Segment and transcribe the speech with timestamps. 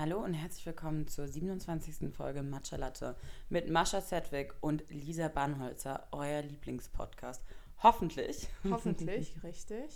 [0.00, 2.10] Hallo und herzlich willkommen zur 27.
[2.10, 3.16] Folge Matcha Latte
[3.50, 7.42] mit Mascha Sedwick und Lisa Banholzer, euer Lieblingspodcast.
[7.82, 8.48] Hoffentlich.
[8.70, 9.90] Hoffentlich, richtig.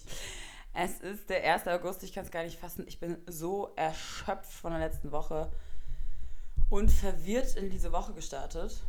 [0.74, 1.68] Es ist der 1.
[1.68, 2.84] August, ich kann es gar nicht fassen.
[2.86, 5.50] Ich bin so erschöpft von der letzten Woche
[6.68, 8.84] und verwirrt in diese Woche gestartet.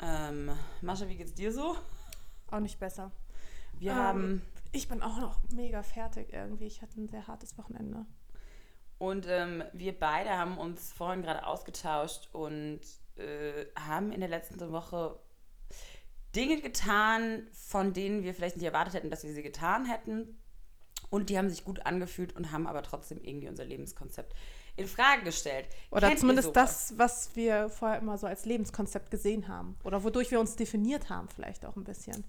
[0.00, 1.74] Ähm, Mascha, wie geht's dir so?
[2.52, 3.10] Auch nicht besser.
[3.80, 6.66] Wir Ähm, haben Ich bin auch noch mega fertig irgendwie.
[6.66, 8.06] Ich hatte ein sehr hartes Wochenende.
[9.02, 12.78] Und ähm, wir beide haben uns vorhin gerade ausgetauscht und
[13.16, 15.18] äh, haben in der letzten Woche
[16.36, 20.38] Dinge getan, von denen wir vielleicht nicht erwartet hätten, dass wir sie getan hätten.
[21.10, 24.36] Und die haben sich gut angefühlt und haben aber trotzdem irgendwie unser Lebenskonzept
[24.76, 25.66] in Frage gestellt.
[25.90, 29.76] Oder Kennt zumindest das, was wir vorher immer so als Lebenskonzept gesehen haben.
[29.82, 32.22] Oder wodurch wir uns definiert haben, vielleicht auch ein bisschen.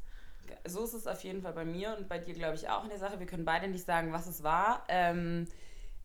[0.66, 2.90] So ist es auf jeden Fall bei mir und bei dir, glaube ich, auch in
[2.90, 3.20] der Sache.
[3.20, 4.84] Wir können beide nicht sagen, was es war.
[4.88, 5.46] Ähm,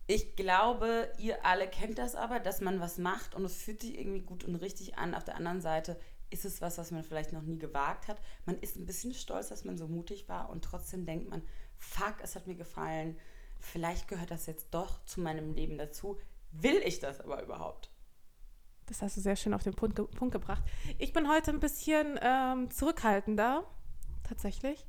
[0.08, 3.98] ich glaube, ihr alle kennt das aber, dass man was macht und es fühlt sich
[3.98, 5.14] irgendwie gut und richtig an.
[5.14, 8.18] Auf der anderen Seite ist es was, was man vielleicht noch nie gewagt hat.
[8.46, 11.42] Man ist ein bisschen stolz, dass man so mutig war und trotzdem denkt man,
[11.76, 13.18] fuck, es hat mir gefallen.
[13.60, 16.18] Vielleicht gehört das jetzt doch zu meinem Leben dazu.
[16.52, 17.90] Will ich das aber überhaupt?
[18.86, 20.64] Das hast du sehr schön auf den Punkt, Punkt gebracht.
[20.96, 23.64] Ich bin heute ein bisschen ähm, zurückhaltender,
[24.26, 24.86] tatsächlich.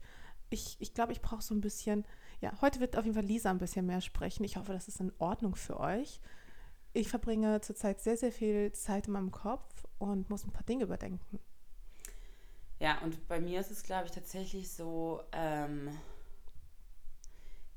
[0.50, 2.06] Ich glaube, ich, glaub, ich brauche so ein bisschen,
[2.42, 4.44] ja, heute wird auf jeden Fall Lisa ein bisschen mehr sprechen.
[4.44, 6.22] Ich hoffe, das ist in Ordnung für euch.
[6.94, 10.84] Ich verbringe zurzeit sehr, sehr viel Zeit in meinem Kopf und muss ein paar Dinge
[10.86, 11.40] überdenken.
[12.80, 15.90] Ja, und bei mir ist es, glaube ich, tatsächlich so, ähm,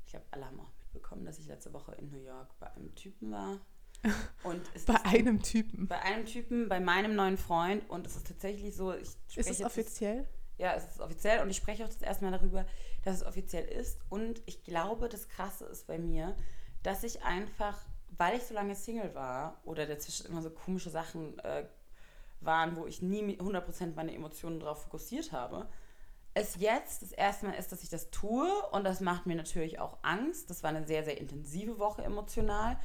[0.05, 2.95] ich glaube, alle haben auch mitbekommen, dass ich letzte Woche in New York bei einem
[2.95, 3.59] Typen war.
[4.43, 5.87] Und es Bei ist einem Typen.
[5.87, 7.89] bei einem Typen, bei meinem neuen Freund.
[7.89, 10.27] Und es ist tatsächlich so, ich Ist es offiziell?
[10.57, 12.65] Ja, es ist offiziell und ich spreche auch das erste Mal darüber,
[13.03, 13.99] dass es offiziell ist.
[14.09, 16.35] Und ich glaube, das Krasse ist bei mir,
[16.81, 17.77] dass ich einfach,
[18.17, 21.65] weil ich so lange Single war oder dazwischen immer so komische Sachen äh,
[22.41, 25.69] waren, wo ich nie mit 100% meine Emotionen darauf fokussiert habe,
[26.33, 29.79] es jetzt das erste Mal ist, dass ich das tue und das macht mir natürlich
[29.79, 30.49] auch Angst.
[30.49, 32.79] Das war eine sehr, sehr intensive Woche emotional.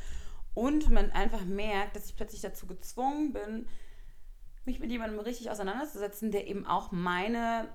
[0.55, 3.67] Und man einfach merkt, dass ich plötzlich dazu gezwungen bin,
[4.67, 7.69] mich mit jemandem richtig auseinanderzusetzen, der eben auch meine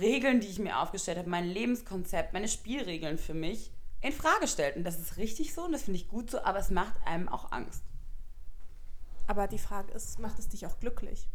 [0.00, 4.76] Regeln, die ich mir aufgestellt habe, mein Lebenskonzept, meine Spielregeln für mich in Frage stellt.
[4.76, 7.28] Und das ist richtig so und das finde ich gut so, aber es macht einem
[7.28, 7.82] auch Angst.
[9.26, 11.28] Aber die Frage ist, macht es dich auch glücklich?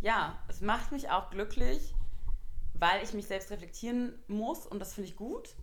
[0.00, 1.94] Ja, es macht mich auch glücklich,
[2.74, 5.56] weil ich mich selbst reflektieren muss und das finde ich gut.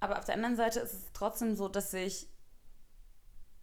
[0.00, 2.28] Aber auf der anderen Seite ist es trotzdem so, dass ich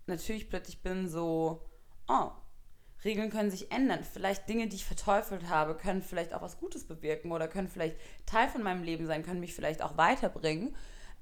[0.08, 1.66] natürlich plötzlich bin so,
[2.08, 2.32] oh,
[3.06, 4.04] Regeln können sich ändern.
[4.04, 7.98] Vielleicht Dinge, die ich verteufelt habe, können vielleicht auch was Gutes bewirken oder können vielleicht
[8.26, 10.76] Teil von meinem Leben sein, können mich vielleicht auch weiterbringen.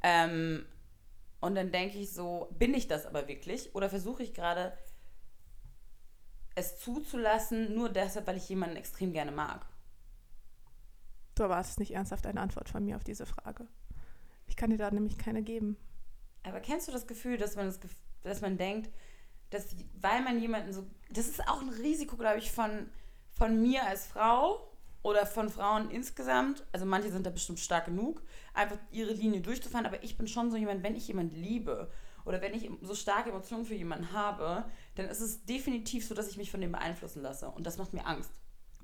[0.03, 0.65] Ähm,
[1.39, 3.73] und dann denke ich so, bin ich das aber wirklich?
[3.73, 4.77] Oder versuche ich gerade
[6.53, 9.65] es zuzulassen, nur deshalb, weil ich jemanden extrem gerne mag?
[11.35, 13.67] Du erwartest nicht ernsthaft eine Antwort von mir auf diese Frage.
[14.47, 15.77] Ich kann dir da nämlich keine geben.
[16.43, 17.79] Aber kennst du das Gefühl, dass man, das,
[18.21, 18.91] dass man denkt,
[19.51, 20.85] dass weil man jemanden so.
[21.09, 22.89] Das ist auch ein Risiko, glaube ich, von,
[23.31, 24.71] von mir als Frau
[25.03, 26.65] oder von Frauen insgesamt.
[26.71, 28.21] Also manche sind da bestimmt stark genug,
[28.53, 29.85] einfach ihre Linie durchzufahren.
[29.85, 31.91] Aber ich bin schon so jemand, wenn ich jemanden liebe
[32.25, 36.29] oder wenn ich so starke Emotionen für jemanden habe, dann ist es definitiv so, dass
[36.29, 37.49] ich mich von dem beeinflussen lasse.
[37.49, 38.31] Und das macht mir Angst.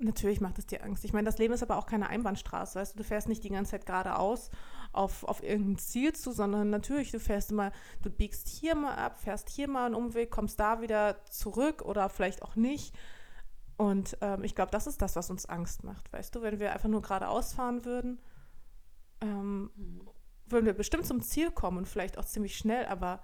[0.00, 1.04] Natürlich macht es dir Angst.
[1.04, 2.78] Ich meine, das Leben ist aber auch keine Einbahnstraße.
[2.78, 4.50] Weißt du, du fährst nicht die ganze Zeit geradeaus
[4.92, 7.72] auf, auf irgendein Ziel zu, sondern natürlich, du fährst immer,
[8.02, 12.08] du biegst hier mal ab, fährst hier mal einen Umweg, kommst da wieder zurück oder
[12.08, 12.96] vielleicht auch nicht.
[13.76, 16.12] Und ähm, ich glaube, das ist das, was uns Angst macht.
[16.12, 18.20] Weißt du, wenn wir einfach nur geradeaus fahren würden,
[19.20, 19.70] ähm,
[20.46, 23.22] würden wir bestimmt zum Ziel kommen und vielleicht auch ziemlich schnell, aber,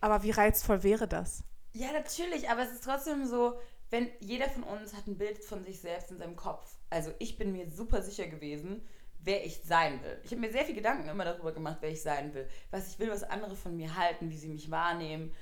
[0.00, 1.44] aber wie reizvoll wäre das?
[1.72, 3.58] Ja, natürlich, aber es ist trotzdem so,
[3.92, 6.66] wenn jeder von uns hat ein Bild von sich selbst in seinem Kopf.
[6.88, 8.80] Also ich bin mir super sicher gewesen,
[9.18, 10.18] wer ich sein will.
[10.24, 12.48] Ich habe mir sehr viel Gedanken immer darüber gemacht, wer ich sein will.
[12.70, 15.34] Was ich will, was andere von mir halten, wie sie mich wahrnehmen.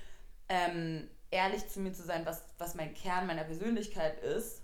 [0.49, 4.63] Ähm, ehrlich zu mir zu sein, was, was mein Kern meiner Persönlichkeit ist.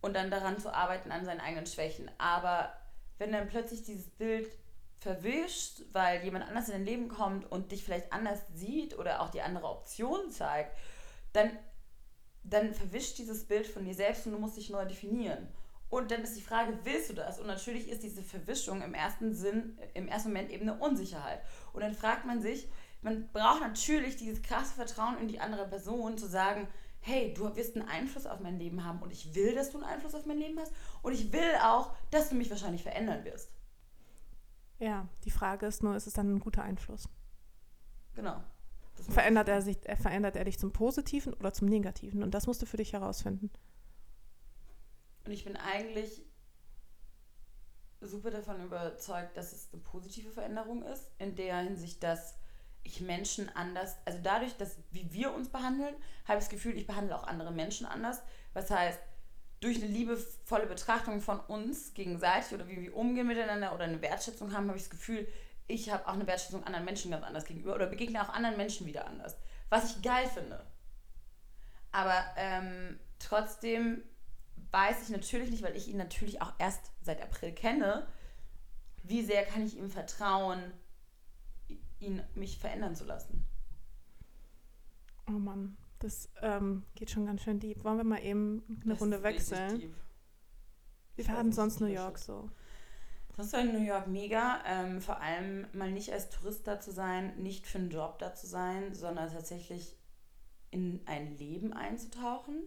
[0.00, 2.10] Und dann daran zu arbeiten an seinen eigenen Schwächen.
[2.16, 2.72] Aber
[3.18, 4.50] wenn dann plötzlich dieses Bild
[4.98, 9.28] verwischt, weil jemand anders in dein Leben kommt und dich vielleicht anders sieht oder auch
[9.28, 10.74] die andere Option zeigt,
[11.34, 11.50] dann,
[12.42, 15.48] dann verwischt dieses Bild von dir selbst und du musst dich neu definieren.
[15.88, 17.40] Und dann ist die Frage, willst du das?
[17.40, 21.42] Und natürlich ist diese Verwischung im ersten Sinn, im ersten Moment eben eine Unsicherheit.
[21.72, 22.68] Und dann fragt man sich,
[23.02, 26.68] man braucht natürlich dieses krasse Vertrauen in die andere Person, zu sagen,
[27.00, 29.86] hey, du wirst einen Einfluss auf mein Leben haben und ich will, dass du einen
[29.86, 30.72] Einfluss auf mein Leben hast
[31.02, 33.50] und ich will auch, dass du mich wahrscheinlich verändern wirst.
[34.78, 37.08] Ja, die Frage ist nur, ist es dann ein guter Einfluss?
[38.14, 38.42] Genau.
[39.08, 42.22] Verändert er, sich, äh, verändert er dich zum Positiven oder zum Negativen?
[42.22, 43.50] Und das musst du für dich herausfinden.
[45.24, 46.22] Und ich bin eigentlich
[48.00, 52.34] super davon überzeugt, dass es eine positive Veränderung ist, in der Hinsicht, dass
[52.82, 55.94] ich Menschen anders, also dadurch, dass wie wir uns behandeln,
[56.24, 58.22] habe ich das Gefühl, ich behandle auch andere Menschen anders.
[58.54, 58.98] Was heißt,
[59.60, 64.54] durch eine liebevolle Betrachtung von uns gegenseitig oder wie wir umgehen miteinander oder eine Wertschätzung
[64.54, 65.28] haben, habe ich das Gefühl,
[65.70, 68.86] ich habe auch eine Wertschätzung anderen Menschen ganz anders gegenüber oder begegne auch anderen Menschen
[68.86, 69.36] wieder anders.
[69.68, 70.64] Was ich geil finde.
[71.92, 74.02] Aber ähm, trotzdem
[74.72, 78.06] weiß ich natürlich nicht, weil ich ihn natürlich auch erst seit April kenne,
[79.02, 80.72] wie sehr kann ich ihm vertrauen,
[81.98, 83.44] ihn mich verändern zu lassen.
[85.28, 87.84] Oh Mann, das ähm, geht schon ganz schön deep.
[87.84, 89.94] Wollen wir mal eben eine das Runde wechseln?
[91.16, 92.50] Wie war denn sonst New York so?
[93.36, 94.60] Sonst war in New York mega.
[94.66, 98.34] Ähm, vor allem mal nicht als Tourist da zu sein, nicht für einen Job da
[98.34, 99.96] zu sein, sondern tatsächlich
[100.70, 102.62] in ein Leben einzutauchen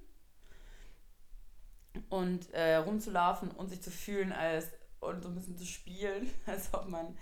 [2.10, 4.69] und äh, rumzulaufen und sich zu fühlen als
[5.00, 7.15] und so ein bisschen zu spielen, als ob man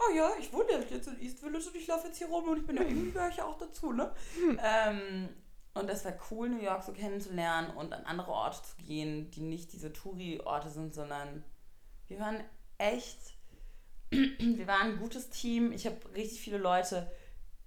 [0.00, 2.58] oh ja, ich wohne jetzt in East Village und ich laufe jetzt hier rum und
[2.58, 4.12] ich bin ja irgendwie gehöre ich ja auch dazu, ne?
[4.38, 4.60] Hm.
[4.62, 5.28] Ähm,
[5.74, 9.42] und das war cool, New York so kennenzulernen und an andere Orte zu gehen, die
[9.42, 11.44] nicht diese Touri-Orte sind, sondern
[12.08, 12.42] wir waren
[12.80, 13.18] echt,
[14.10, 15.72] wir waren ein gutes Team.
[15.72, 17.10] Ich habe richtig viele Leute,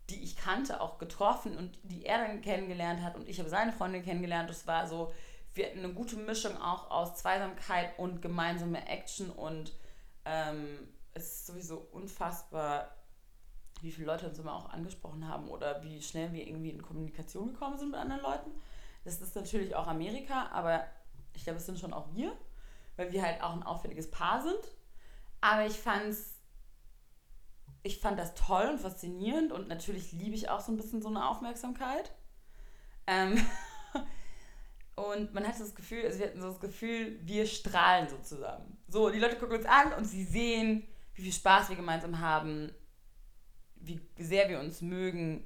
[0.09, 3.71] die ich kannte, auch getroffen und die er dann kennengelernt hat und ich habe seine
[3.71, 4.49] Freundin kennengelernt.
[4.49, 5.13] Das war so,
[5.53, 9.71] wir hatten eine gute Mischung auch aus Zweisamkeit und gemeinsame Action und
[10.25, 12.89] ähm, es ist sowieso unfassbar,
[13.81, 17.53] wie viele Leute uns immer auch angesprochen haben oder wie schnell wir irgendwie in Kommunikation
[17.53, 18.51] gekommen sind mit anderen Leuten.
[19.03, 20.85] Das ist natürlich auch Amerika, aber
[21.33, 22.33] ich glaube, es sind schon auch wir,
[22.95, 24.59] weil wir halt auch ein auffälliges Paar sind.
[25.43, 26.35] Aber ich fand's,
[27.83, 31.09] ich fand das toll und faszinierend und natürlich liebe ich auch so ein bisschen so
[31.09, 32.13] eine Aufmerksamkeit.
[33.07, 33.45] Ähm
[34.95, 38.77] und man hat das Gefühl, also wir hatten so das Gefühl, wir strahlen so zusammen.
[38.87, 42.71] So, die Leute gucken uns an und sie sehen, wie viel Spaß wir gemeinsam haben,
[43.75, 45.43] wie sehr wir uns mögen,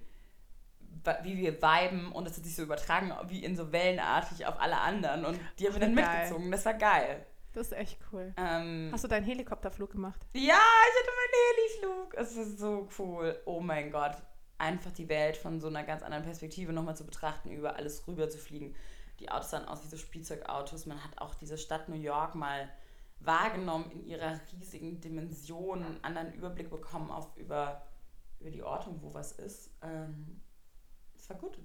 [1.23, 4.77] wie wir viben und das hat sich so übertragen wie in so wellenartig auf alle
[4.79, 6.19] anderen und die haben wir dann geil.
[6.19, 6.51] mitgezogen.
[6.51, 7.25] Das war geil.
[7.57, 8.35] Das ist echt cool.
[8.37, 10.23] Ähm, Hast du deinen Helikopterflug gemacht?
[10.33, 12.13] Ja, ich hatte meinen Heliflug.
[12.13, 13.41] Es ist so cool.
[13.45, 14.15] Oh mein Gott.
[14.59, 18.29] Einfach die Welt von so einer ganz anderen Perspektive nochmal zu betrachten, über alles rüber
[18.29, 18.75] zu fliegen.
[19.19, 20.85] Die Autos sahen aus wie so Spielzeugautos.
[20.85, 22.69] Man hat auch diese Stadt New York mal
[23.21, 27.87] wahrgenommen in ihrer riesigen Dimension, einen anderen Überblick bekommen auf über,
[28.39, 29.71] über die Ortung, wo was ist.
[29.81, 30.41] Ähm,
[31.15, 31.57] es war gut,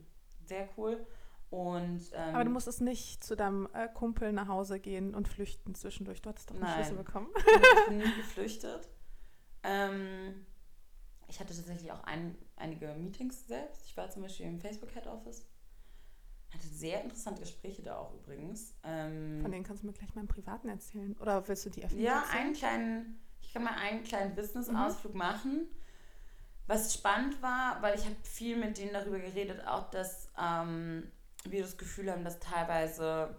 [0.46, 1.06] sehr cool.
[1.52, 5.75] Und, ähm, Aber du musstest nicht zu deinem äh, Kumpel nach Hause gehen und flüchten
[5.75, 6.22] zwischendurch.
[6.22, 7.28] Du hattest doch einen Nein, Schlüssel bekommen.
[7.37, 8.88] Ich bin nie geflüchtet.
[9.62, 10.46] Ähm,
[11.28, 13.84] ich hatte tatsächlich auch ein, einige Meetings selbst.
[13.84, 15.46] Ich war zum Beispiel im Facebook Head Office
[16.54, 18.75] hatte sehr interessante Gespräche da auch übrigens.
[18.82, 21.16] Ähm, Von denen kannst du mir gleich mal im Privaten erzählen.
[21.19, 22.40] Oder willst du die öffentlich Ja, erzählen?
[22.40, 25.19] einen kleinen, ich kann mal einen kleinen Business-Ausflug mhm.
[25.19, 25.66] machen.
[26.66, 31.10] Was spannend war, weil ich habe viel mit denen darüber geredet, auch dass ähm,
[31.50, 33.36] wir das Gefühl haben, dass teilweise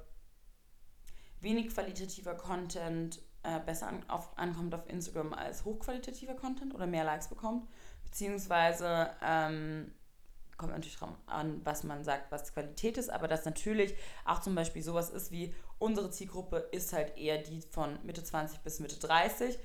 [1.39, 7.03] wenig qualitativer Content äh, besser an, auf, ankommt auf Instagram als hochqualitativer Content oder mehr
[7.03, 7.67] Likes bekommt.
[8.05, 9.91] Beziehungsweise ähm,
[10.57, 13.95] kommt natürlich drauf an, was man sagt, was Qualität ist, aber dass natürlich
[14.25, 18.59] auch zum Beispiel sowas ist wie unsere Zielgruppe ist halt eher die von Mitte 20
[18.59, 19.59] bis Mitte 30.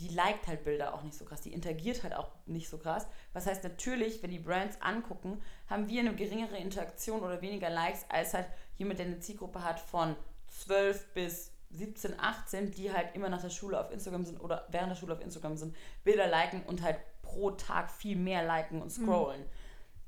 [0.00, 3.06] Die liked halt Bilder auch nicht so krass, die interagiert halt auch nicht so krass.
[3.32, 8.04] Was heißt natürlich, wenn die Brands angucken, haben wir eine geringere Interaktion oder weniger Likes
[8.08, 10.16] als halt jemand, der eine Zielgruppe hat von
[10.48, 14.90] 12 bis 17, 18, die halt immer nach der Schule auf Instagram sind oder während
[14.90, 18.90] der Schule auf Instagram sind, Bilder liken und halt pro Tag viel mehr liken und
[18.90, 19.42] scrollen.
[19.42, 19.50] Mhm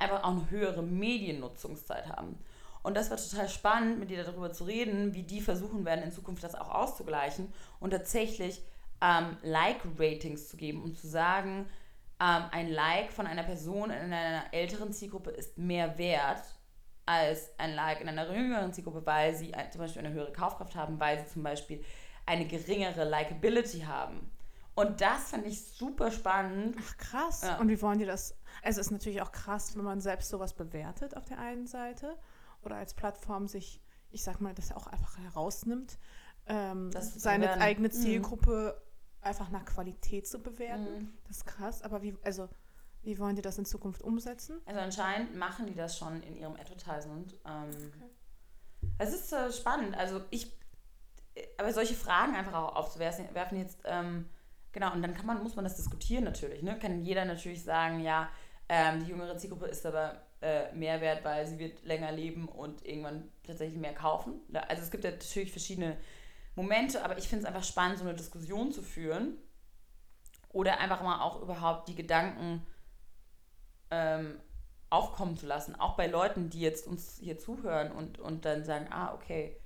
[0.02, 2.38] einfach auch eine höhere Mediennutzungszeit haben.
[2.82, 6.10] Und das war total spannend, mit dir darüber zu reden, wie die versuchen werden, in
[6.10, 8.60] Zukunft das auch auszugleichen und tatsächlich
[9.02, 11.68] ähm, Like-Ratings zu geben und zu sagen,
[12.20, 16.42] ähm, ein Like von einer Person in einer älteren Zielgruppe ist mehr wert
[17.04, 21.00] als ein Like in einer jüngeren Zielgruppe, weil sie zum Beispiel eine höhere Kaufkraft haben,
[21.00, 21.84] weil sie zum Beispiel
[22.26, 24.30] eine geringere Likability haben.
[24.74, 26.76] Und das fand ich super spannend.
[26.80, 27.42] Ach krass.
[27.42, 27.58] Ja.
[27.58, 28.36] Und wie wollen die das?
[28.62, 32.16] Also es ist natürlich auch krass, wenn man selbst sowas bewertet auf der einen Seite
[32.62, 33.82] oder als Plattform sich,
[34.12, 35.98] ich sag mal, das auch einfach herausnimmt,
[36.46, 37.92] ähm, seine eigene mhm.
[37.92, 38.80] Zielgruppe.
[39.22, 40.98] Einfach nach Qualität zu bewerten.
[40.98, 41.12] Mhm.
[41.28, 41.82] Das ist krass.
[41.82, 42.48] Aber wie, also
[43.02, 44.60] wie wollen die das in Zukunft umsetzen?
[44.66, 47.34] Also anscheinend machen die das schon in ihrem Advertisement.
[47.44, 48.10] Ähm, okay.
[48.98, 49.96] Es ist äh, spannend.
[49.96, 50.52] Also ich,
[51.56, 53.80] aber solche Fragen einfach auch aufzuwerfen jetzt.
[53.84, 54.28] Ähm,
[54.74, 56.62] Genau, und dann kann man, muss man das diskutieren natürlich.
[56.62, 56.78] Ne?
[56.78, 58.30] Kann jeder natürlich sagen, ja,
[58.68, 62.86] Ähm, die jüngere Zielgruppe ist aber äh, mehr wert, weil sie wird länger leben und
[62.86, 64.40] irgendwann tatsächlich mehr kaufen.
[64.68, 65.98] Also es gibt ja natürlich verschiedene
[66.54, 69.38] Momente, aber ich finde es einfach spannend, so eine Diskussion zu führen
[70.50, 72.66] oder einfach mal auch überhaupt die Gedanken
[73.90, 74.38] ähm,
[74.90, 78.88] aufkommen zu lassen, auch bei Leuten, die jetzt uns hier zuhören und, und dann sagen,
[78.90, 79.56] ah, okay,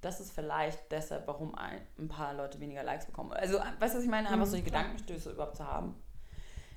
[0.00, 3.32] das ist vielleicht deshalb, warum ein, ein paar Leute weniger Likes bekommen.
[3.32, 4.28] Also, weißt du, was ich meine?
[4.28, 5.94] Einfach so die mhm, Gedankenstöße überhaupt zu haben.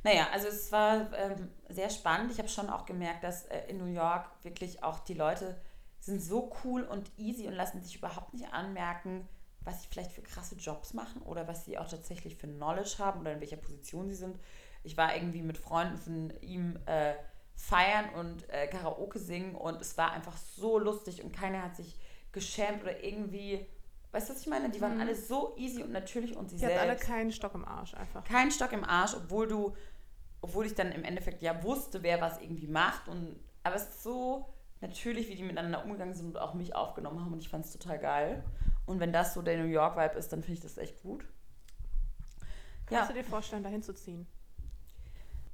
[0.04, 2.32] Naja, also es war ähm, sehr spannend.
[2.32, 5.60] Ich habe schon auch gemerkt, dass äh, in New York wirklich auch die Leute
[6.08, 9.28] sind so cool und easy und lassen sich überhaupt nicht anmerken,
[9.60, 13.20] was sie vielleicht für krasse Jobs machen oder was sie auch tatsächlich für Knowledge haben
[13.20, 14.40] oder in welcher Position sie sind.
[14.84, 17.14] Ich war irgendwie mit Freunden von ihm äh,
[17.56, 22.00] feiern und äh, Karaoke singen und es war einfach so lustig und keiner hat sich
[22.32, 23.66] geschämt oder irgendwie,
[24.14, 24.70] weißt du, was ich meine?
[24.70, 25.02] Die waren mhm.
[25.02, 26.78] alle so easy und natürlich und sie die selbst.
[26.78, 28.24] Die alle keinen Stock im Arsch einfach.
[28.24, 29.76] Keinen Stock im Arsch, obwohl du,
[30.40, 34.04] obwohl ich dann im Endeffekt ja wusste, wer was irgendwie macht und, aber es ist
[34.04, 34.48] so
[34.82, 37.72] natürlich, wie die miteinander umgegangen sind und auch mich aufgenommen haben und ich fand es
[37.72, 38.44] total geil.
[38.86, 41.26] Und wenn das so der New York-Vibe ist, dann finde ich das echt gut.
[42.86, 43.16] Kannst ja.
[43.16, 44.28] du dir vorstellen, dahin zu ziehen?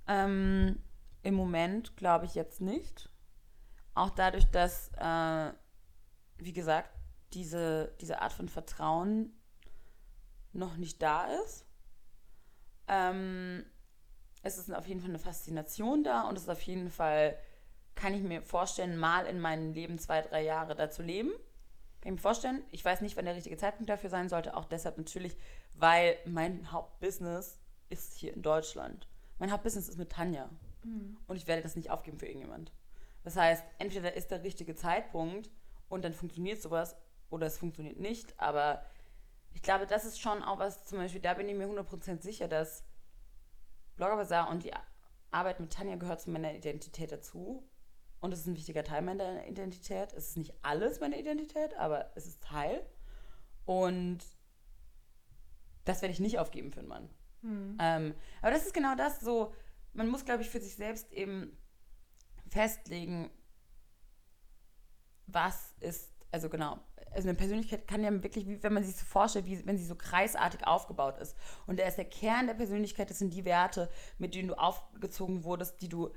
[0.07, 0.81] Ähm,
[1.23, 3.09] Im Moment glaube ich jetzt nicht.
[3.95, 5.53] Auch dadurch, dass äh,
[6.37, 6.89] wie gesagt,
[7.33, 9.33] diese, diese Art von Vertrauen
[10.51, 11.65] noch nicht da ist.
[12.87, 13.65] Ähm,
[14.43, 17.37] es ist auf jeden Fall eine Faszination da und es ist auf jeden Fall,
[17.95, 21.31] kann ich mir vorstellen, mal in meinem Leben zwei, drei Jahre da zu leben.
[22.01, 22.63] Kann ich mir vorstellen.
[22.71, 24.55] Ich weiß nicht, wann der richtige Zeitpunkt dafür sein sollte.
[24.55, 25.37] Auch deshalb natürlich,
[25.75, 27.59] weil mein Hauptbusiness
[27.89, 29.07] ist hier in Deutschland.
[29.39, 30.49] Mein Hauptbusiness ist mit Tanja.
[30.83, 31.17] Mhm.
[31.27, 32.71] Und ich werde das nicht aufgeben für irgendjemand.
[33.23, 35.49] Das heißt, entweder ist der richtige Zeitpunkt,
[35.93, 36.95] und dann funktioniert sowas
[37.29, 38.39] oder es funktioniert nicht.
[38.39, 38.83] Aber
[39.53, 42.47] ich glaube, das ist schon auch was, zum Beispiel, da bin ich mir 100% sicher,
[42.47, 42.83] dass
[43.95, 44.73] Blogger Bazaar und die
[45.29, 47.63] Arbeit mit Tanja gehört zu meiner Identität dazu.
[48.23, 50.13] Und es ist ein wichtiger Teil meiner Identität.
[50.13, 52.81] Es ist nicht alles meine Identität, aber es ist Teil.
[53.65, 54.19] Und
[55.83, 57.09] das werde ich nicht aufgeben für einen Mann.
[57.41, 57.77] Mhm.
[57.81, 59.53] Ähm, aber das ist genau das so,
[59.91, 61.57] man muss, glaube ich, für sich selbst eben
[62.47, 63.29] festlegen,
[65.27, 66.79] was ist, also genau,
[67.11, 69.95] also eine Persönlichkeit kann ja wirklich, wenn man sich so vorstellt, wie wenn sie so
[69.95, 71.35] kreisartig aufgebaut ist.
[71.67, 75.43] Und da ist der Kern der Persönlichkeit, das sind die Werte, mit denen du aufgezogen
[75.43, 76.13] wurdest, die du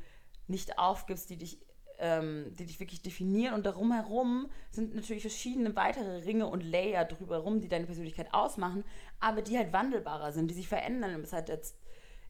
[0.47, 1.66] nicht aufgibst, die dich,
[1.99, 3.55] ähm, die dich wirklich definieren.
[3.55, 8.33] Und darum herum sind natürlich verschiedene weitere Ringe und Layer drüber rum, die deine Persönlichkeit
[8.33, 8.85] ausmachen,
[9.21, 11.15] aber die halt wandelbarer sind, die sich verändern.
[11.15, 11.79] Und es halt jetzt,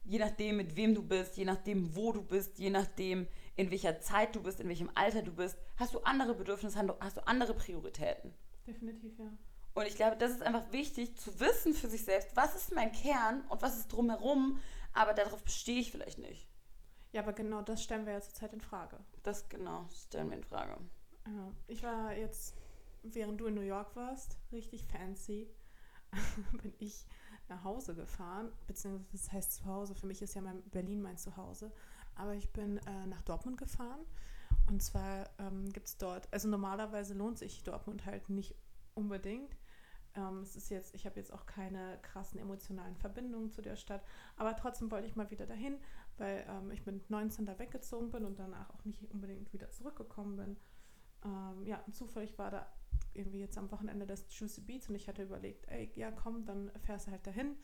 [0.04, 4.00] je nachdem, mit wem du bist, je nachdem, wo du bist, je nachdem, in welcher
[4.00, 7.54] Zeit du bist, in welchem Alter du bist, hast du andere Bedürfnisse, hast du andere
[7.54, 8.34] Prioritäten.
[8.66, 9.32] Definitiv, ja.
[9.74, 12.92] Und ich glaube, das ist einfach wichtig zu wissen für sich selbst, was ist mein
[12.92, 14.58] Kern und was ist drumherum,
[14.94, 16.48] aber darauf bestehe ich vielleicht nicht.
[17.16, 18.98] Ja, aber genau das stellen wir ja zurzeit in Frage.
[19.22, 20.76] Das genau stellen wir in Frage.
[21.26, 22.54] Ja, ich war jetzt,
[23.04, 25.48] während du in New York warst, richtig fancy,
[26.62, 27.06] bin ich
[27.48, 31.16] nach Hause gefahren, beziehungsweise das heißt zu Hause, für mich ist ja mein Berlin mein
[31.16, 31.72] Zuhause,
[32.16, 34.04] aber ich bin äh, nach Dortmund gefahren.
[34.68, 38.54] Und zwar ähm, gibt es dort, also normalerweise lohnt sich Dortmund halt nicht
[38.92, 39.56] unbedingt.
[40.16, 44.02] Ähm, es ist jetzt, ich habe jetzt auch keine krassen emotionalen Verbindungen zu der Stadt,
[44.36, 45.78] aber trotzdem wollte ich mal wieder dahin,
[46.16, 50.36] weil ähm, ich mit 19 da weggezogen bin und danach auch nicht unbedingt wieder zurückgekommen
[50.36, 50.56] bin.
[51.24, 52.66] Ähm, ja, zufällig war da
[53.12, 56.70] irgendwie jetzt am Wochenende das Juicy Beats und ich hatte überlegt, ey, ja komm, dann
[56.82, 57.56] fährst du halt dahin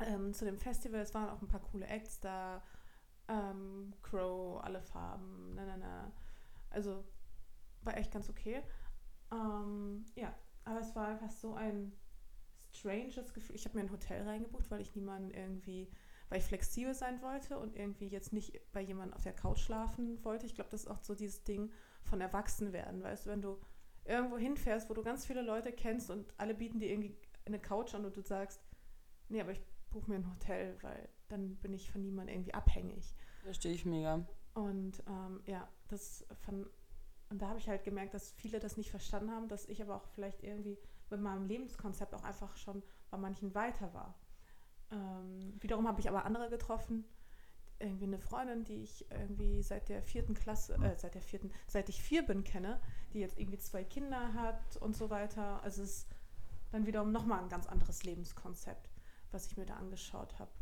[0.00, 1.00] ähm, zu dem Festival.
[1.00, 2.62] Es waren auch ein paar coole Acts da
[3.28, 6.12] ähm, Crow, alle Farben, na, na, na.
[6.70, 7.04] Also
[7.82, 8.62] war echt ganz okay.
[9.32, 10.34] Ähm, ja,
[10.64, 11.92] aber es war einfach so ein
[12.72, 13.54] stranges Gefühl.
[13.54, 15.88] Ich habe mir ein Hotel reingebucht, weil ich niemanden irgendwie,
[16.28, 20.22] weil ich flexibel sein wollte und irgendwie jetzt nicht bei jemandem auf der Couch schlafen
[20.24, 20.46] wollte.
[20.46, 21.70] Ich glaube, das ist auch so dieses Ding
[22.02, 23.58] von Erwachsenwerden, weißt du, wenn du
[24.04, 27.16] irgendwo hinfährst, wo du ganz viele Leute kennst und alle bieten dir irgendwie
[27.46, 28.60] eine Couch an und du sagst,
[29.28, 33.14] nee, aber ich buche mir ein Hotel, weil dann bin ich von niemandem irgendwie abhängig.
[33.42, 34.26] Verstehe ich mega.
[34.54, 36.66] Und ähm, ja, das von,
[37.34, 39.96] und da habe ich halt gemerkt, dass viele das nicht verstanden haben, dass ich aber
[39.96, 40.78] auch vielleicht irgendwie
[41.10, 44.14] mit meinem Lebenskonzept auch einfach schon bei manchen weiter war.
[44.92, 47.04] Ähm, wiederum habe ich aber andere getroffen,
[47.80, 51.88] irgendwie eine Freundin, die ich irgendwie seit der vierten Klasse, äh, seit der vierten, seit
[51.88, 52.80] ich vier bin kenne,
[53.12, 55.60] die jetzt irgendwie zwei Kinder hat und so weiter.
[55.64, 56.08] Also es ist
[56.70, 58.92] dann wiederum nochmal ein ganz anderes Lebenskonzept,
[59.32, 60.52] was ich mir da angeschaut habe.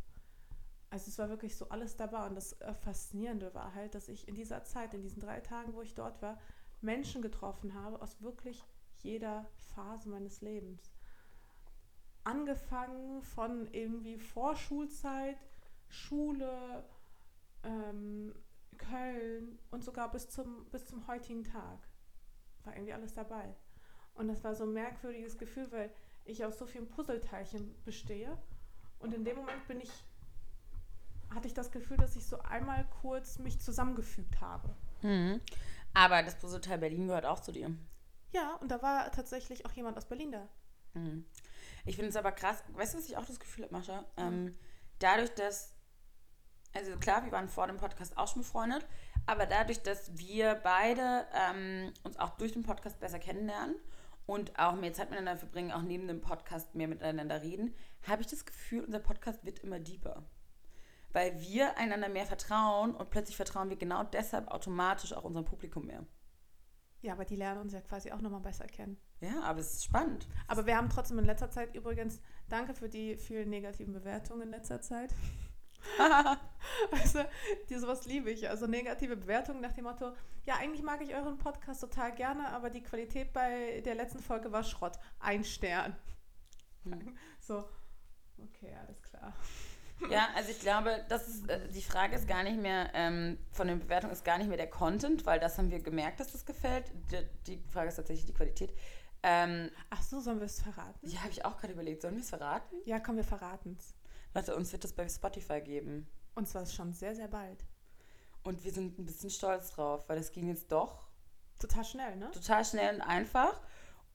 [0.89, 4.29] Also es war wirklich so alles dabei und das äh, Faszinierende war halt, dass ich
[4.29, 6.39] in dieser Zeit, in diesen drei Tagen, wo ich dort war,
[6.83, 8.65] Menschen getroffen habe aus wirklich
[8.99, 10.93] jeder Phase meines Lebens.
[12.25, 15.37] Angefangen von irgendwie Vorschulzeit,
[15.89, 16.85] Schule,
[17.65, 18.35] ähm,
[18.79, 21.79] Köln und sogar bis zum, bis zum heutigen Tag.
[22.65, 23.55] War irgendwie alles dabei.
[24.15, 25.91] Und das war so ein merkwürdiges Gefühl, weil
[26.25, 28.39] ich aus so vielen Puzzleteilchen bestehe.
[28.99, 29.91] Und in dem Moment bin ich,
[31.31, 34.75] hatte ich das Gefühl, dass ich so einmal kurz mich zusammengefügt habe.
[35.03, 35.41] Mhm.
[35.95, 37.71] Aber das Puzzleteil Berlin gehört auch zu dir.
[38.33, 40.49] Ja, und da war tatsächlich auch jemand aus Berlin da.
[40.95, 41.27] Mhm.
[41.85, 44.05] Ich finde es aber krass, weißt du, was ich auch das Gefühl habe, Mascha?
[44.17, 44.57] Ähm,
[44.99, 45.75] dadurch, dass,
[46.75, 48.87] also klar, wir waren vor dem Podcast auch schon befreundet,
[49.27, 53.77] aber dadurch, dass wir beide ähm, uns auch durch den Podcast besser kennenlernen
[54.27, 57.75] und auch mehr Zeit miteinander verbringen, auch neben dem Podcast mehr miteinander reden,
[58.07, 60.25] habe ich das Gefühl, unser Podcast wird immer deeper.
[61.13, 65.87] Weil wir einander mehr vertrauen und plötzlich vertrauen wir genau deshalb automatisch auch unserem Publikum
[65.87, 66.07] mehr.
[67.03, 68.97] Ja, aber die lernen uns ja quasi auch nochmal besser kennen.
[69.21, 70.29] Ja, aber es ist spannend.
[70.47, 74.51] Aber wir haben trotzdem in letzter Zeit übrigens, danke für die vielen negativen Bewertungen in
[74.51, 75.13] letzter Zeit.
[76.93, 77.25] also,
[77.69, 78.49] die sowas liebe ich.
[78.49, 80.13] Also negative Bewertungen nach dem Motto,
[80.45, 84.53] ja, eigentlich mag ich euren Podcast total gerne, aber die Qualität bei der letzten Folge
[84.53, 84.99] war Schrott.
[85.19, 85.97] Ein Stern.
[86.85, 87.17] Hm.
[87.41, 87.65] So,
[88.39, 89.35] okay, alles klar.
[90.11, 93.69] Ja, also ich glaube, das ist, äh, die Frage ist gar nicht mehr, ähm, von
[93.69, 96.45] den Bewertungen ist gar nicht mehr der Content, weil das haben wir gemerkt, dass das
[96.45, 96.91] gefällt.
[97.11, 98.75] Die, die Frage ist tatsächlich die Qualität.
[99.23, 100.99] Ähm, Ach so, sollen wir es verraten?
[101.07, 102.03] Ja, habe ich auch gerade überlegt.
[102.03, 102.77] Sollen wir es verraten?
[102.85, 103.95] Ja, komm, wir verraten es.
[104.35, 106.09] Leute, uns wird das bei Spotify geben.
[106.35, 107.65] Und zwar schon sehr, sehr bald.
[108.43, 111.07] Und wir sind ein bisschen stolz drauf, weil es ging jetzt doch.
[111.61, 112.31] Total schnell, ne?
[112.33, 113.61] Total schnell und einfach.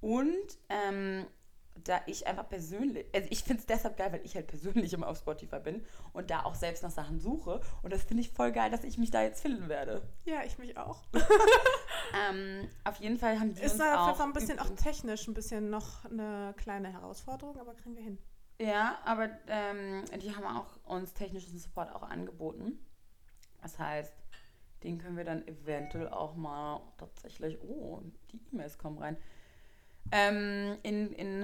[0.02, 1.26] Und ähm,
[1.84, 5.08] da ich einfach persönlich, also ich finde es deshalb geil, weil ich halt persönlich immer
[5.08, 7.62] auf Spotify bin und da auch selbst nach Sachen suche.
[7.82, 10.02] Und das finde ich voll geil, dass ich mich da jetzt finden werde.
[10.26, 11.04] Ja, ich mich auch.
[12.30, 15.34] ähm, auf jeden Fall haben die Ist uns da auch ein bisschen auch technisch ein
[15.34, 18.18] bisschen noch eine kleine Herausforderung, aber kriegen wir hin.
[18.60, 22.80] Ja, aber ähm, die haben auch uns technischen Support auch angeboten.
[23.62, 24.14] Das heißt,
[24.84, 29.18] den können wir dann eventuell auch mal tatsächlich, oh, die E-Mails kommen rein,
[30.12, 31.40] ähm, in, in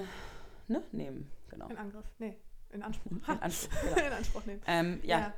[0.68, 1.30] ne, nehmen.
[1.50, 1.68] Genau.
[1.68, 2.38] In Angriff, nee,
[2.72, 3.12] in Anspruch.
[3.12, 4.08] In Anspruch, genau.
[4.08, 4.62] in Anspruch nehmen.
[4.68, 5.20] Ähm, ja.
[5.20, 5.34] ja.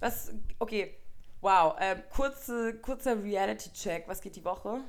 [0.00, 0.94] Was, okay,
[1.40, 4.06] wow, äh, kurze, kurzer Reality-Check.
[4.08, 4.80] Was geht die Woche?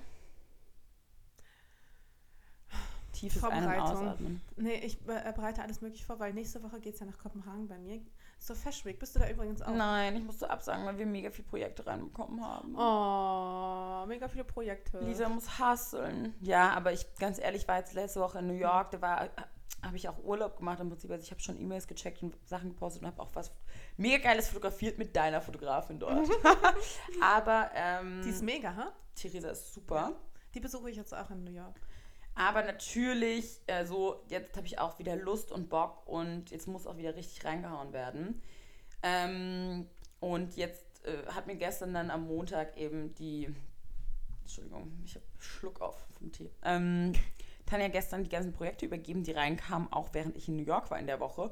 [3.17, 4.41] tiefes Ein- und Ausatmen.
[4.55, 7.67] Nee, ich äh, bereite alles möglich vor, weil nächste Woche geht es ja nach Kopenhagen
[7.67, 7.99] bei mir.
[8.39, 8.99] So Fashion Week.
[8.99, 9.73] Bist du da übrigens auch?
[9.73, 12.75] Nein, ich musste absagen, weil wir mega viele Projekte reinbekommen haben.
[12.75, 14.99] Oh, mega viele Projekte.
[14.99, 16.33] Lisa muss hasseln.
[16.41, 19.29] Ja, aber ich, ganz ehrlich, war jetzt letzte Woche in New York, da war
[19.83, 21.11] habe ich auch Urlaub gemacht im Prinzip.
[21.11, 23.51] Also ich habe schon E-Mails gecheckt und Sachen gepostet und habe auch was
[23.95, 26.27] mega Geiles fotografiert mit deiner Fotografin dort.
[27.21, 28.91] aber ähm, die ist mega, ha?
[29.15, 30.13] Theresa ist super.
[30.53, 31.79] Die besuche ich jetzt auch in New York.
[32.37, 36.85] Aber natürlich, äh, so, jetzt habe ich auch wieder Lust und Bock und jetzt muss
[36.85, 38.43] auch wieder richtig reingehauen werden.
[39.01, 39.87] Ähm,
[40.19, 43.51] und jetzt äh, hat mir gestern dann am Montag eben die,
[44.41, 46.51] Entschuldigung, ich habe Schluck auf vom Tee.
[46.63, 47.13] Ähm,
[47.65, 50.99] Tanja gestern die ganzen Projekte übergeben, die reinkamen, auch während ich in New York war
[50.99, 51.49] in der Woche.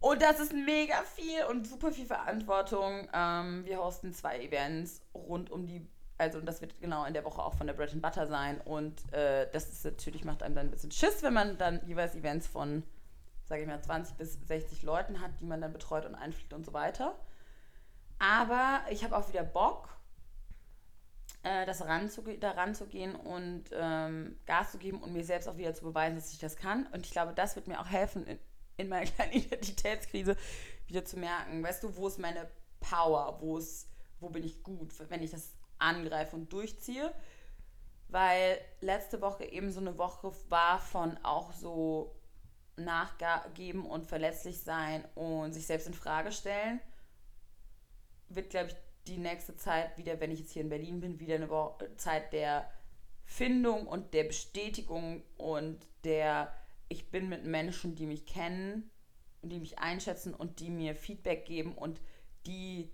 [0.00, 3.08] Und das ist mega viel und super viel Verantwortung.
[3.14, 5.86] Ähm, wir hosten zwei Events rund um die
[6.18, 9.12] also das wird genau in der Woche auch von der Bread and Butter sein und
[9.12, 12.46] äh, das ist natürlich macht einem dann ein bisschen Schiss, wenn man dann jeweils Events
[12.46, 12.82] von,
[13.44, 16.66] sage ich mal, 20 bis 60 Leuten hat, die man dann betreut und einfliegt und
[16.66, 17.14] so weiter.
[18.18, 19.88] Aber ich habe auch wieder Bock,
[21.44, 25.84] äh, das da ranzugehen und ähm, Gas zu geben und mir selbst auch wieder zu
[25.84, 26.86] beweisen, dass ich das kann.
[26.88, 28.38] Und ich glaube, das wird mir auch helfen, in,
[28.76, 30.36] in meiner kleinen Identitätskrise
[30.88, 32.48] wieder zu merken, weißt du, wo ist meine
[32.80, 33.88] Power, wo ist,
[34.20, 37.12] wo bin ich gut, wenn ich das angreife und durchziehe.
[38.08, 42.14] Weil letzte Woche eben so eine Woche war von auch so
[42.76, 46.80] nachgeben und verletzlich sein und sich selbst in Frage stellen.
[48.28, 51.34] Wird, glaube ich, die nächste Zeit wieder, wenn ich jetzt hier in Berlin bin, wieder
[51.34, 52.70] eine Woche, Zeit der
[53.24, 56.54] Findung und der Bestätigung und der,
[56.88, 58.90] ich bin mit Menschen, die mich kennen
[59.42, 62.00] und die mich einschätzen und die mir Feedback geben und
[62.46, 62.90] die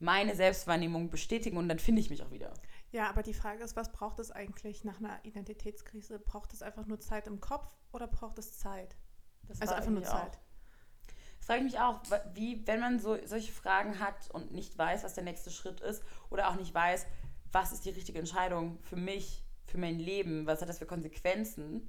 [0.00, 2.52] meine Selbstwahrnehmung bestätigen und dann finde ich mich auch wieder.
[2.90, 6.18] Ja, aber die Frage ist, was braucht es eigentlich nach einer Identitätskrise?
[6.18, 8.96] Braucht es einfach nur Zeit im Kopf oder braucht es Zeit?
[9.42, 10.36] Das also einfach nur Zeit.
[10.36, 10.40] Auch.
[11.38, 12.00] Das frage ich mich auch,
[12.34, 16.02] wie, wenn man so solche Fragen hat und nicht weiß, was der nächste Schritt ist
[16.30, 17.06] oder auch nicht weiß,
[17.52, 21.88] was ist die richtige Entscheidung für mich, für mein Leben, was hat das für Konsequenzen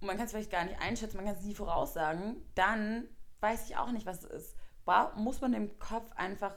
[0.00, 3.08] und man kann es vielleicht gar nicht einschätzen, man kann es nie voraussagen, dann
[3.40, 4.56] weiß ich auch nicht, was es ist.
[5.16, 6.52] Muss man dem Kopf einfach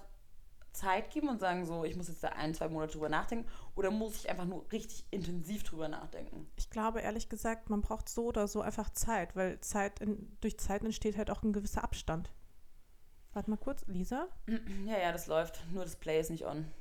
[0.73, 3.91] Zeit geben und sagen so, ich muss jetzt da ein, zwei Monate drüber nachdenken oder
[3.91, 6.47] muss ich einfach nur richtig intensiv drüber nachdenken?
[6.55, 10.57] Ich glaube ehrlich gesagt, man braucht so oder so einfach Zeit, weil Zeit in, durch
[10.59, 12.31] Zeit entsteht halt auch ein gewisser Abstand.
[13.33, 14.27] Warte mal kurz, Lisa?
[14.85, 15.63] Ja, ja, das läuft.
[15.71, 16.71] Nur das Play ist nicht on.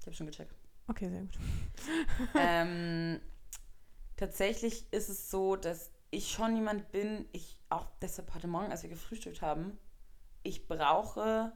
[0.00, 0.54] Ich habe schon gecheckt.
[0.86, 1.38] Okay, sehr gut.
[2.38, 3.20] ähm,
[4.16, 8.82] tatsächlich ist es so, dass ich schon jemand bin, ich auch deshalb heute Morgen, als
[8.82, 9.78] wir gefrühstückt haben,
[10.42, 11.52] ich brauche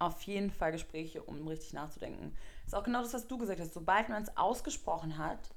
[0.00, 2.34] auf jeden Fall Gespräche, um richtig nachzudenken.
[2.64, 3.74] Das ist auch genau das, was du gesagt hast.
[3.74, 5.54] Sobald man es ausgesprochen hat,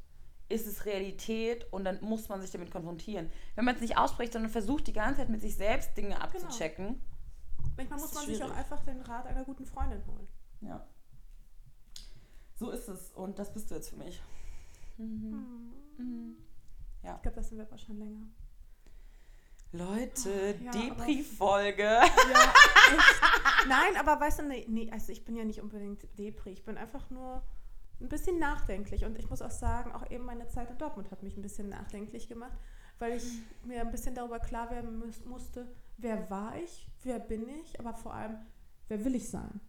[0.49, 3.31] ist es Realität und dann muss man sich damit konfrontieren.
[3.55, 6.21] Wenn man es nicht ausspricht, sondern versucht die ganze Zeit mit sich selbst Dinge Genau.
[6.21, 7.01] abzuchecken.
[7.77, 8.57] Manchmal Das muss man sich auch schwierig.
[8.59, 10.27] einfach den Rat einer guten Freundin holen.
[10.61, 10.85] Ja.
[12.55, 14.21] So ist es und das bist du jetzt für mich.
[14.97, 15.71] Mhm.
[15.97, 16.35] Mhm.
[17.01, 18.27] Ich glaube, das sind wir aber schon länger.
[19.73, 21.83] Leute, Ja, Depri-Folge.
[22.33, 22.53] Ja.
[23.67, 26.51] Nein, aber weißt du, nee, nee, also ich bin ja nicht unbedingt Depri.
[26.51, 27.41] Ich bin einfach nur
[27.99, 29.03] ein bisschen nachdenklich.
[29.05, 31.69] Und ich muss auch sagen, auch eben meine Zeit in Dortmund hat mich ein bisschen
[31.69, 32.57] nachdenklich gemacht,
[32.99, 33.23] weil ich
[33.63, 37.93] mir ein bisschen darüber klar werden muss, musste, wer war ich, wer bin ich, aber
[37.95, 38.37] vor allem,
[38.89, 39.59] wer will ich sein.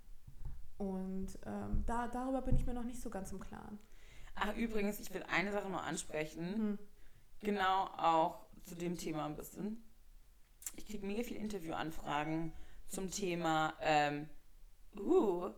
[0.76, 3.78] Und ähm, da, darüber bin ich mir noch nicht so ganz im Klaren.
[4.34, 6.54] Ach, übrigens, ich will eine Sache nur ansprechen.
[6.54, 6.78] Hm.
[7.40, 9.82] Genau auch zu dem Thema ein bisschen.
[10.76, 12.52] Ich kriege mega viele Interviewanfragen
[12.88, 14.28] zum Thema, ähm,
[14.96, 15.50] uh,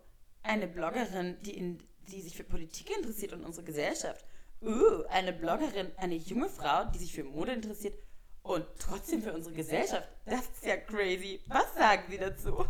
[0.42, 4.24] eine Bloggerin, die, in, die sich für Politik interessiert und unsere Gesellschaft.
[4.62, 7.98] Uh, eine Bloggerin, eine junge Frau, die sich für Mode interessiert
[8.42, 10.08] und trotzdem für unsere Gesellschaft.
[10.24, 11.40] Das ist ja crazy.
[11.46, 12.64] Was sagen Sie dazu?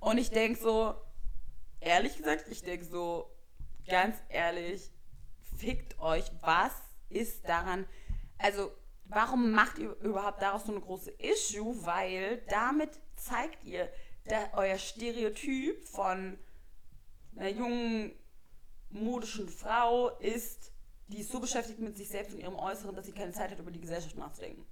[0.00, 0.94] Und ich denke so,
[1.80, 3.30] ehrlich gesagt, ich denke so,
[3.86, 4.90] ganz ehrlich,
[5.56, 6.72] fickt euch, was
[7.08, 7.86] ist daran,
[8.38, 8.72] also
[9.12, 11.74] warum macht ihr überhaupt daraus so eine große Issue?
[11.84, 13.88] Weil damit zeigt ihr,
[14.54, 16.38] euer Stereotyp von
[17.36, 18.12] einer jungen,
[18.90, 20.72] modischen Frau ist,
[21.08, 23.58] die ist so beschäftigt mit sich selbst und ihrem Äußeren, dass sie keine Zeit hat,
[23.58, 24.64] über die Gesellschaft nachzudenken.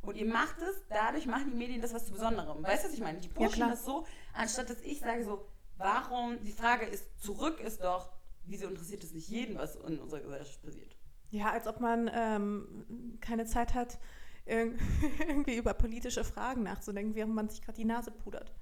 [0.00, 2.62] Und ihr macht es, dadurch machen die Medien das was zu Besonderem.
[2.62, 3.18] Weißt du, was ich meine?
[3.18, 3.70] Die pushen klar.
[3.70, 5.46] das so, anstatt dass ich sage so,
[5.76, 8.10] warum, die Frage ist, zurück ist doch,
[8.44, 10.96] wieso interessiert es nicht jeden, was in unserer Gesellschaft passiert?
[11.30, 13.98] Ja, als ob man ähm, keine Zeit hat,
[14.46, 14.78] irg-
[15.28, 18.52] irgendwie über politische Fragen nachzudenken, während man sich gerade die Nase pudert.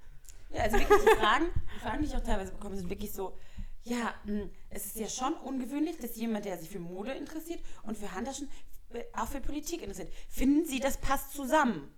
[0.49, 3.37] Ja, also wirklich die Fragen, die Fragen, die ich auch teilweise bekomme, sind wirklich so,
[3.83, 7.97] ja, mh, es ist ja schon ungewöhnlich, dass jemand, der sich für Mode interessiert und
[7.97, 8.49] für Handtaschen,
[8.93, 10.11] äh, auch für Politik interessiert.
[10.29, 11.93] Finden Sie, das passt zusammen?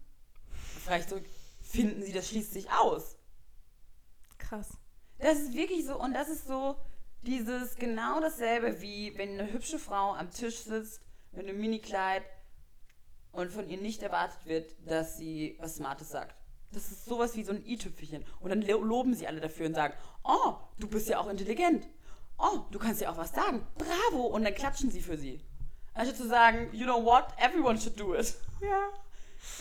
[0.97, 1.19] Ich so,
[1.62, 3.15] finden Sie, das schließt sich aus?
[4.39, 4.69] Krass.
[5.19, 6.75] Das ist wirklich so, und das ist so
[7.23, 11.01] dieses genau dasselbe, wie wenn eine hübsche Frau am Tisch sitzt
[11.32, 12.23] mit einem Minikleid
[13.32, 16.36] und von ihr nicht erwartet wird, dass sie was Smartes sagt.
[16.71, 18.23] Das ist sowas wie so ein i-Tüpfelchen.
[18.39, 21.88] Und dann lo- loben sie alle dafür und sagen, oh, du bist ja auch intelligent.
[22.38, 23.65] Oh, du kannst ja auch was sagen.
[23.77, 24.27] Bravo.
[24.27, 25.41] Und dann klatschen sie für sie.
[25.93, 28.36] Anstatt zu sagen, you know what, everyone should do it.
[28.62, 28.89] Ja.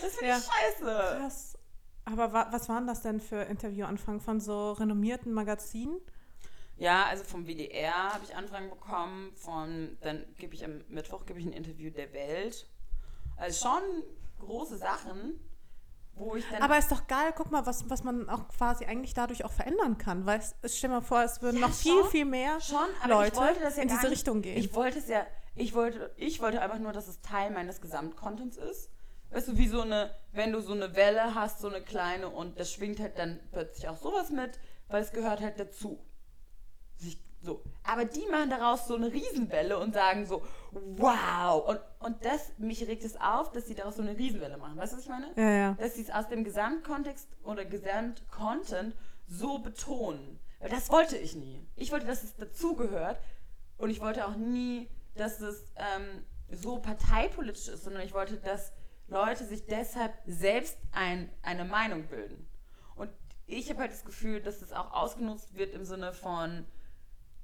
[0.01, 0.37] Das finde Ja.
[0.37, 1.17] ich scheiße.
[1.19, 1.57] Krass.
[2.05, 5.97] Aber wa was waren das denn für Interviewanfragen von so renommierten Magazinen?
[6.79, 11.37] Ja, also vom WDR habe ich Anfragen bekommen, von, dann gebe ich am Mittwoch gebe
[11.39, 12.67] ich ein Interview der Welt.
[13.35, 14.03] Also schon
[14.39, 15.41] große Sachen,
[16.13, 16.61] wo ich dann.
[16.61, 19.97] Aber ist doch geil, guck mal, was, was man auch quasi eigentlich dadurch auch verändern
[19.97, 20.25] kann.
[20.25, 23.33] Weil es, stell mal vor, es würden Ja, noch viel, schon, viel mehr schon, Leute
[23.33, 24.57] ich wollte das ja in diese nicht, Richtung gehen.
[24.57, 28.55] Ich wollte es ja, ich wollte, ich wollte einfach nur, dass es Teil meines Gesamtcontents
[28.55, 28.89] ist.
[29.31, 32.57] Weißt du, wie so eine, wenn du so eine Welle hast, so eine kleine und
[32.57, 35.99] das schwingt halt dann plötzlich auch sowas mit, weil es gehört halt dazu.
[37.41, 37.61] So.
[37.83, 41.67] Aber die machen daraus so eine Riesenwelle und sagen so, wow.
[41.67, 44.77] Und, und das, mich regt es auf, dass sie daraus so eine Riesenwelle machen.
[44.77, 45.27] Weißt du, was ich meine?
[45.35, 45.73] ja, ja.
[45.79, 48.95] dass sie es aus dem Gesamtkontext oder Gesamtcontent
[49.27, 50.39] so betonen.
[50.59, 51.65] Weil das wollte ich nie.
[51.75, 53.17] Ich wollte, dass es dazugehört
[53.77, 58.73] und ich wollte auch nie, dass es ähm, so parteipolitisch ist, sondern ich wollte, dass
[59.07, 62.47] Leute sich deshalb selbst ein, eine Meinung bilden.
[62.95, 63.09] Und
[63.47, 66.65] ich habe halt das Gefühl, dass es auch ausgenutzt wird im Sinne von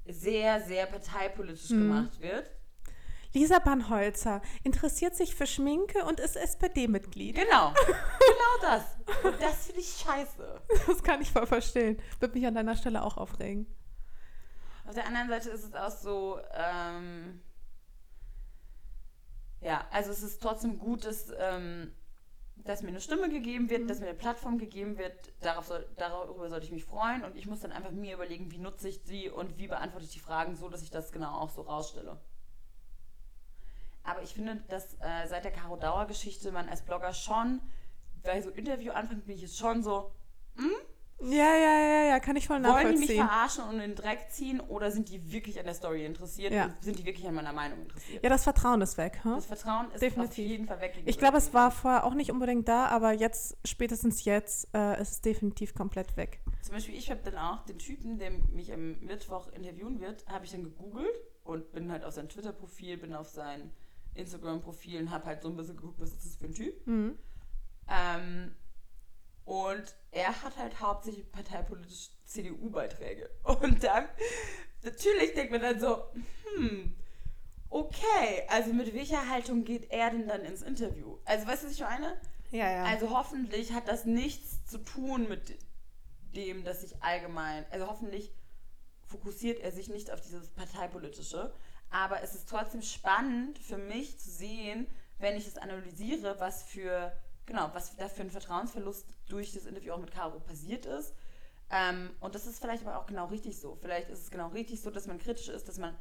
[0.08, 2.52] sehr, sehr parteipolitisch gemacht wird.
[3.36, 7.36] Lisa Bannholzer interessiert sich für Schminke und ist SPD-Mitglied.
[7.36, 7.74] Genau.
[7.86, 8.84] genau das.
[9.24, 10.62] Und das finde ich scheiße.
[10.88, 12.02] Das kann ich voll verstehen.
[12.20, 13.68] Würde mich an deiner Stelle auch aufregen.
[14.88, 17.42] Auf der anderen Seite ist es auch so, ähm,
[19.60, 21.92] ja, also es ist trotzdem gut, dass, ähm,
[22.56, 25.34] dass mir eine Stimme gegeben wird, dass mir eine Plattform gegeben wird.
[25.42, 28.58] Darauf soll, darüber sollte ich mich freuen und ich muss dann einfach mir überlegen, wie
[28.58, 31.50] nutze ich sie und wie beantworte ich die Fragen so, dass ich das genau auch
[31.50, 32.20] so rausstelle.
[34.04, 37.60] Aber ich finde, dass äh, seit der Caro Dauer Geschichte man als Blogger schon,
[38.24, 40.12] bei so Interviewanfang bin ich jetzt schon so,
[41.22, 43.26] Ja, ja, ja, ja, kann ich voll wollen die mich nachvollziehen.
[43.26, 46.76] verarschen und in den Dreck ziehen oder sind die wirklich an der Story interessiert Ja.
[46.82, 48.22] sind die wirklich an meiner Meinung interessiert?
[48.22, 49.20] Ja, das Vertrauen ist weg.
[49.24, 49.32] Hm?
[49.36, 50.32] Das Vertrauen ist Definitiv.
[50.32, 51.02] auf jeden Fall weg.
[51.06, 55.12] Ich glaube, es war vorher auch nicht unbedingt da, aber jetzt, spätestens jetzt, äh, ist
[55.12, 56.42] es definitiv komplett weg.
[56.62, 60.44] Zum Beispiel, ich habe dann auch den Typen, der mich am Mittwoch interviewen wird, habe
[60.44, 63.72] ich dann gegoogelt und bin halt auf sein Twitter-Profil, bin auf sein
[64.16, 66.86] Instagram-Profil und habe halt so ein bisschen geguckt, was ist das für ein Typ.
[66.88, 67.18] Mhm.
[67.88, 68.56] Ähm,
[69.46, 73.30] und er hat halt hauptsächlich parteipolitisch CDU-Beiträge.
[73.44, 74.10] Und dann,
[74.84, 76.04] natürlich denkt man dann so,
[76.56, 76.96] hm,
[77.70, 81.20] okay, also mit welcher Haltung geht er denn dann ins Interview?
[81.26, 82.20] Also weißt du, was ich meine?
[82.52, 82.84] Ja, ja.
[82.86, 85.58] Also hoffentlich hat das nichts zu tun mit
[86.36, 88.32] dem, dass ich allgemein, also hoffentlich
[89.06, 91.54] fokussiert er sich nicht auf dieses parteipolitische,
[91.92, 94.88] aber es ist trotzdem spannend für mich zu sehen,
[95.20, 99.94] wenn ich es analysiere, was für genau, was da für ein Vertrauensverlust durch das Interview
[99.94, 101.14] auch mit Caro passiert ist.
[101.70, 103.76] Ähm, und das ist vielleicht aber auch genau richtig so.
[103.82, 105.96] Vielleicht ist es genau richtig so, dass man kritisch ist, dass man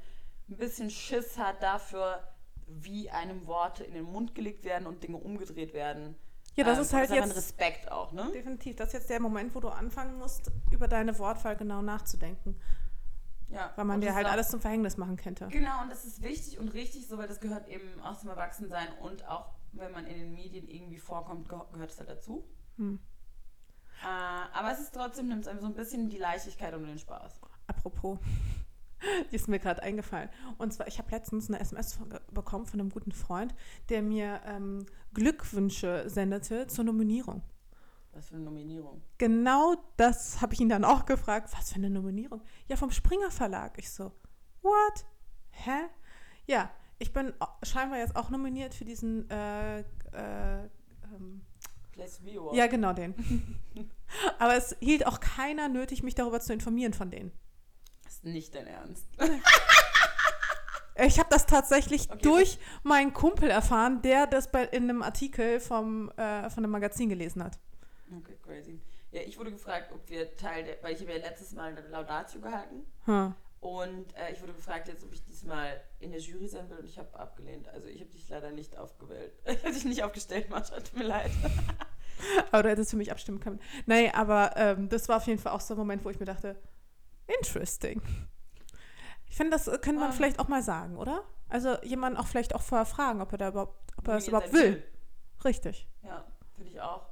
[0.51, 2.23] ein bisschen Schiss hat dafür,
[2.67, 6.17] wie einem Worte in den Mund gelegt werden und Dinge umgedreht werden.
[6.55, 8.31] Ja, das Ähm, ist halt ein jetzt Respekt auch, ne?
[8.33, 8.77] definitiv.
[8.77, 12.61] Das ist jetzt der Moment, wo du anfangen musst, über deine Wortwahl genau nachzudenken.
[13.49, 13.73] Ja.
[13.77, 15.49] Weil man dir das halt alles zum Verhängnis machen könnte.
[15.49, 18.89] Genau, und das ist wichtig und richtig so, weil das gehört eben auch zum Erwachsensein
[19.01, 22.45] und auch, wenn man in den Medien irgendwie vorkommt, geh- gehört es halt dazu.
[22.77, 22.99] Hm.
[24.03, 24.07] Äh,
[24.59, 27.41] aber es ist trotzdem, nimmt es einem so ein bisschen die Leichtigkeit und den Spaß.
[27.67, 28.19] Apropos,
[29.31, 30.29] die ist mir gerade eingefallen.
[30.59, 33.55] Und zwar, ich habe letztens eine SMS von, bekommen von einem guten Freund,
[33.89, 37.43] der mir ähm, Glückwünsche sendete zur Nominierung.
[38.13, 39.03] Was für eine Nominierung.
[39.19, 41.51] Genau das habe ich ihn dann auch gefragt.
[41.59, 42.43] Was für eine Nominierung?
[42.69, 43.77] Ja, vom Springer Verlag.
[43.79, 44.13] Ich so,
[44.63, 45.05] what?
[45.51, 45.89] Hä?
[46.47, 50.65] Ja, ich bin au- scheinbar jetzt auch nominiert für diesen, äh, äh,
[51.13, 51.45] ähm,
[52.55, 53.15] Ja, genau den.
[54.39, 57.33] Aber es hielt auch keiner nötig, mich darüber zu informieren von denen.
[58.05, 59.07] Das ist nicht dein Ernst.
[60.97, 65.59] Ich habe das tatsächlich Okay, durch meinen Kumpel erfahren, der das bei, in einem Artikel
[65.59, 67.59] vom, äh, von einem Magazin gelesen hat.
[68.17, 68.81] Okay, crazy.
[69.11, 71.81] Ja, ich wurde gefragt, ob wir Teil der, weil ich habe ja letztes Mal eine
[71.89, 73.35] Laudatio gehalten Hm.
[73.65, 76.85] Und äh, ich wurde gefragt jetzt, ob ich diesmal in der Jury sein will und
[76.85, 77.67] ich habe abgelehnt.
[77.69, 79.33] Also ich habe dich leider nicht aufgewählt.
[79.47, 81.31] Ich habe dich nicht aufgestellt, Mascha, tut mir leid.
[82.53, 83.59] Aber du hättest für mich abstimmen können.
[83.87, 86.27] Nee, aber ähm, das war auf jeden Fall auch so ein Moment, wo ich mir
[86.27, 86.57] dachte,
[87.27, 88.01] interesting.
[89.29, 90.13] Ich finde, das könnte man Ah.
[90.13, 91.25] vielleicht auch mal sagen, oder?
[91.49, 94.53] Also jemanden auch vielleicht auch vorher fragen, ob er da überhaupt, ob er das Nominiert
[94.53, 94.83] überhaupt will.
[95.45, 95.89] Richtig.
[96.03, 96.25] Ja,
[96.55, 97.07] finde ich auch.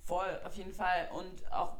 [0.00, 1.08] Voll, auf jeden Fall.
[1.12, 1.76] Und auch,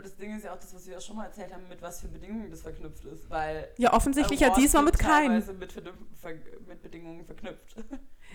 [0.00, 2.00] das Ding ist ja auch das, was wir ja schon mal erzählt haben, mit was
[2.00, 3.28] für Bedingungen das verknüpft ist.
[3.30, 5.36] Weil Ja, offensichtlich ja diesmal mit keinen.
[5.58, 7.76] Mit, mit Bedingungen verknüpft.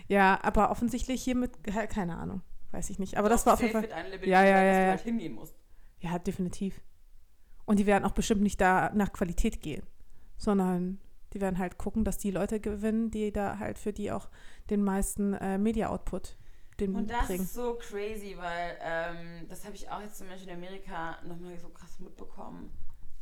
[0.09, 3.17] Ja, aber offensichtlich hier mit, ke- keine Ahnung, weiß ich nicht.
[3.17, 3.89] Aber das Doch, war auf jeden Fall,
[4.27, 4.89] Ja, ja, ja, ja.
[4.89, 5.55] halt hingehen musst.
[6.01, 6.81] ja, definitiv.
[7.65, 9.83] Und die werden auch bestimmt nicht da nach Qualität gehen,
[10.37, 10.99] sondern
[11.33, 14.29] die werden halt gucken, dass die Leute gewinnen, die da halt für die auch
[14.69, 16.37] den meisten äh, Media-Output
[16.79, 17.43] den Und das bringen.
[17.43, 21.57] ist so crazy, weil ähm, das habe ich auch jetzt zum Beispiel in Amerika nochmal
[21.57, 22.71] so krass mitbekommen,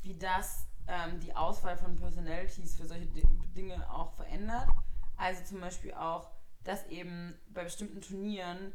[0.02, 3.24] wie das ähm, die Auswahl von Personalities für solche Di
[3.56, 4.68] Dinge auch verändert.
[5.16, 6.32] Also zum Beispiel auch,
[6.64, 8.74] dass eben bei bestimmten Turnieren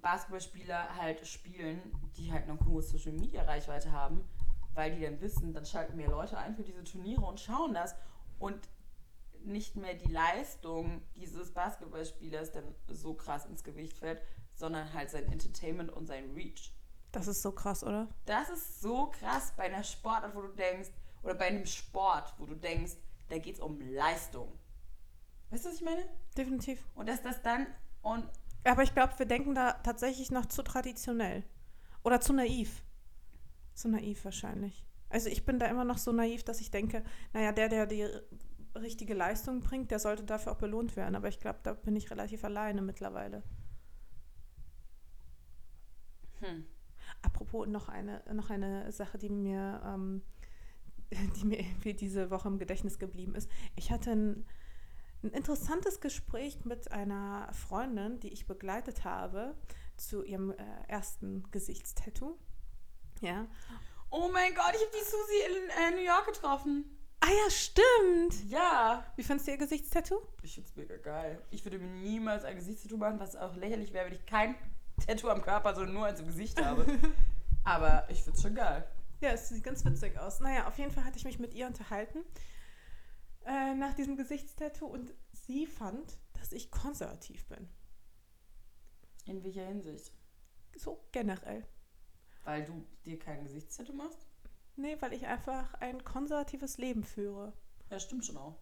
[0.00, 1.80] Basketballspieler halt spielen,
[2.16, 4.28] die halt eine hohe Social Media Reichweite haben,
[4.74, 7.96] weil die dann wissen, dann schalten mehr Leute ein für diese Turniere und schauen das
[8.38, 8.68] und
[9.46, 14.20] nicht mehr die Leistung dieses Basketballspielers dann so krass ins Gewicht fällt,
[14.54, 16.72] sondern halt sein Entertainment und sein Reach.
[17.12, 18.08] Das ist so krass, oder?
[18.26, 20.90] Das ist so krass bei einer Sportart, wo du denkst,
[21.22, 22.92] oder bei einem Sport, wo du denkst,
[23.28, 24.52] da geht es um Leistung.
[25.50, 26.04] Weißt du, was ich meine?
[26.36, 26.84] Definitiv.
[26.94, 27.66] Und dass das dann,
[28.02, 28.24] und
[28.64, 31.44] Aber ich glaube, wir denken da tatsächlich noch zu traditionell.
[32.02, 32.82] Oder zu naiv.
[33.74, 34.84] Zu naiv wahrscheinlich.
[35.08, 38.08] Also ich bin da immer noch so naiv, dass ich denke, naja, der, der die
[38.82, 41.14] richtige Leistung bringt, der sollte dafür auch belohnt werden.
[41.14, 43.42] Aber ich glaube, da bin ich relativ alleine mittlerweile.
[46.40, 46.66] hm,
[47.22, 50.22] Apropos noch eine, noch eine Sache, die mir, ähm,
[51.36, 53.50] die mir irgendwie diese Woche im Gedächtnis geblieben ist.
[53.76, 54.46] Ich hatte ein,
[55.22, 59.56] ein interessantes Gespräch mit einer Freundin, die ich begleitet habe
[59.96, 60.56] zu ihrem äh,
[60.88, 62.38] ersten Gesichtstattoo.
[63.22, 63.46] Ja.
[64.10, 66.95] oh mein Gott, ich habe die Susi in äh, New York getroffen.
[67.20, 68.50] Ah ja, stimmt.
[68.50, 69.04] Ja.
[69.16, 70.20] Wie fandest du ihr Gesichtstattoo?
[70.42, 71.42] Ich finde es mega geil.
[71.50, 74.54] Ich würde mir niemals ein Gesichtstattoo machen, was auch lächerlich wäre, wenn ich kein
[75.04, 76.86] Tattoo am Körper, sondern nur eins im Gesicht habe.
[77.64, 78.86] Aber ich finde es schon geil.
[79.20, 80.40] Ja, es sieht ganz witzig aus.
[80.40, 82.24] Naja, auf jeden Fall hatte ich mich mit ihr unterhalten
[83.46, 87.68] äh, nach diesem Gesichtstattoo und sie fand, dass ich konservativ bin.
[89.24, 90.12] In welcher Hinsicht?
[90.76, 91.66] So generell.
[92.44, 94.25] Weil du dir kein Gesichtstattoo machst?
[94.76, 97.52] Nee, weil ich einfach ein konservatives Leben führe.
[97.90, 98.58] Ja, stimmt schon auch.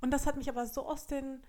[0.00, 1.42] Und das hat mich aber so aus den,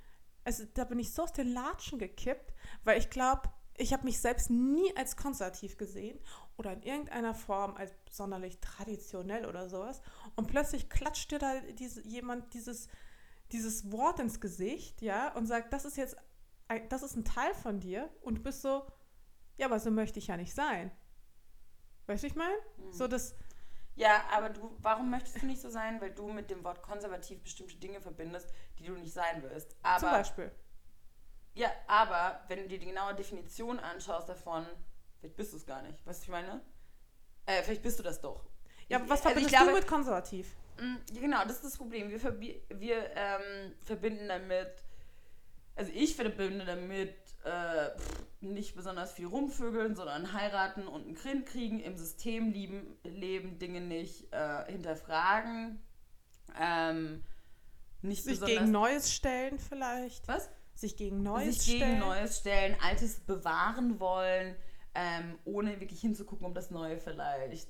[0.43, 4.19] also da bin ich so aus den Latschen gekippt, weil ich glaube, ich habe mich
[4.19, 6.19] selbst nie als konservativ gesehen
[6.57, 10.01] oder in irgendeiner Form als sonderlich traditionell oder sowas.
[10.35, 12.87] Und plötzlich klatscht dir da diese, jemand dieses,
[13.51, 16.17] dieses Wort ins Gesicht, ja, und sagt, das ist jetzt,
[16.67, 18.09] ein, das ist ein Teil von dir.
[18.21, 18.87] Und du bist so,
[19.57, 20.91] ja, aber so möchte ich ja nicht sein.
[22.07, 22.55] Weißt du, ich meine?
[22.77, 22.93] Mhm.
[22.93, 23.35] So das.
[23.97, 25.99] Ja, aber du, warum möchtest du nicht so sein?
[25.99, 29.75] Weil du mit dem Wort konservativ bestimmte Dinge verbindest, die du nicht sein willst.
[29.83, 30.51] Aber, zum Beispiel.
[31.55, 34.65] Ja, aber wenn du dir die genaue Definition anschaust davon,
[35.19, 36.05] vielleicht bist du es gar nicht.
[36.05, 36.61] Weißt du, ich meine?
[37.47, 38.45] Äh, vielleicht bist du das doch.
[38.87, 40.55] Ja, aber was Also verbindest glaube- du mit konservativ?
[40.79, 42.09] Mm, Ja, genau, das ist das Problem.
[42.11, 42.21] Wir,
[42.79, 44.83] wir ähm, verbinden damit,
[45.75, 47.15] also ich verbinde damit
[47.47, 52.97] äh, pff, nicht besonders viel rumvögeln, sondern heiraten und einen Kind kriegen, im System lieben,
[53.03, 55.81] leben, Dinge nicht äh, hinterfragen.
[56.59, 57.23] Ähm,
[58.01, 58.59] nicht Sich besonders.
[58.59, 60.27] gegen Neues stellen vielleicht?
[60.27, 60.49] was?
[60.75, 61.91] Sich gegen Neues sich stellen?
[61.91, 64.55] gegen Neues stellen, Altes bewahren wollen,
[64.93, 67.69] ähm, ohne wirklich hinzugucken, ob das Neue vielleicht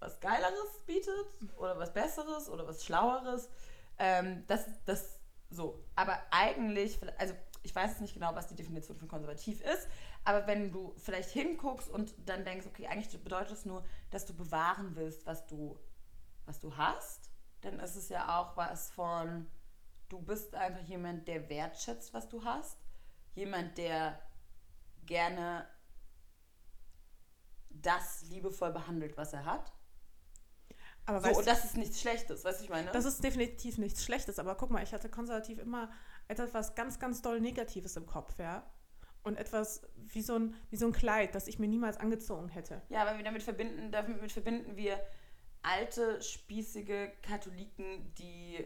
[0.00, 3.48] was Geileres bietet oder was Besseres oder was Schlaueres.
[3.98, 5.18] Ähm, das, das
[5.50, 5.82] so.
[5.96, 9.88] Aber eigentlich, also ich weiß jetzt nicht genau, was die Definition von konservativ ist,
[10.24, 14.34] aber wenn du vielleicht hinguckst und dann denkst, okay, eigentlich bedeutet es nur, dass du
[14.34, 15.78] bewahren willst, was du,
[16.46, 19.46] was du hast, dann ist es ja auch was von,
[20.08, 22.78] du bist einfach jemand, der wertschätzt, was du hast.
[23.34, 24.20] Jemand, der
[25.06, 25.66] gerne
[27.70, 29.72] das liebevoll behandelt, was er hat.
[31.06, 32.90] Aber So, und das ist nichts Schlechtes, weißt du, ich meine?
[32.90, 35.90] Das ist definitiv nichts Schlechtes, aber guck mal, ich hatte konservativ immer
[36.28, 38.70] etwas ganz, ganz doll Negatives im Kopf, ja.
[39.24, 42.82] Und etwas wie so ein, wie so ein Kleid, das ich mir niemals angezogen hätte.
[42.88, 44.98] ja, aber wir damit verbinden, damit verbinden wir
[45.62, 48.64] alte, spießige Katholiken, die.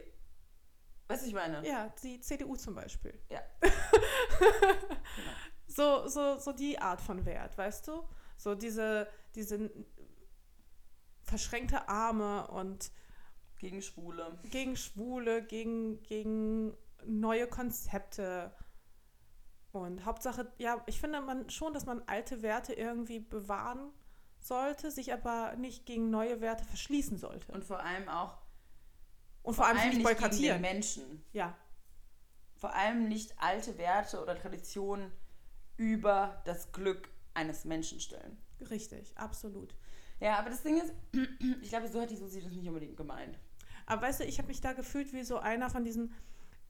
[1.08, 1.66] Weißt du, ich meine?
[1.66, 3.18] Ja, die CDU zum Beispiel.
[3.30, 3.40] Ja.
[5.74, 8.06] So, so, so die Art von Wert, weißt du?
[8.36, 9.70] So diese, diese
[11.22, 12.90] verschränkte Arme und
[13.58, 14.38] Gegen Schwule.
[14.50, 18.54] gegen Schwule, gegen, gegen neue Konzepte.
[19.72, 23.90] Und Hauptsache, ja, ich finde man schon, dass man alte Werte irgendwie bewahren
[24.38, 27.50] sollte, sich aber nicht gegen neue Werte verschließen sollte.
[27.52, 28.38] Und vor allem auch.
[29.42, 30.60] Und vor allem nicht Gegen den boykottieren.
[30.60, 31.24] Menschen.
[31.32, 31.56] Ja,
[32.56, 35.10] Vor allem nicht alte Werte oder Traditionen
[35.76, 38.38] über das Glück eines Menschen stellen.
[38.70, 39.74] richtig, absolut.
[40.20, 40.92] Ja, aber das Ding ist,
[41.62, 43.38] ich glaube, so hat die Susi das nicht unbedingt gemeint.
[43.86, 46.14] Aber weißt du, ich habe mich da gefühlt wie so einer von diesen,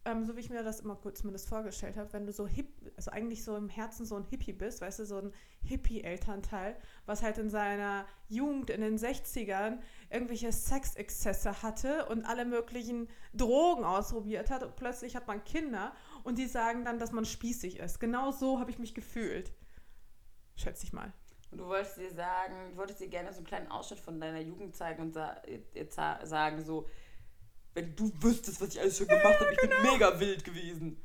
[0.04, 2.68] ähm, so wie ich mir das immer kurz zumindest vorgestellt habe, wenn du so hip,
[2.96, 7.22] also eigentlich so im Herzen so ein Hippie bist, weißt du, so ein Hippie-Elternteil, was
[7.22, 9.78] halt in seiner Jugend in den 60ern
[10.10, 15.92] irgendwelche Sexexzesse hatte und alle möglichen Drogen ausprobiert hat und plötzlich hat man Kinder
[16.24, 18.00] und die sagen dann, dass man spießig ist.
[18.00, 19.52] Genau so habe ich mich gefühlt.
[20.56, 21.12] Schätze ich mal.
[21.52, 24.40] Und du wolltest dir sagen, du wolltest dir gerne so einen kleinen Ausschnitt von deiner
[24.40, 26.88] Jugend zeigen und sa sagen so,
[27.74, 31.02] wenn du wüsstest, was ich alles schon gemacht habe, ich bin mega wild gewesen.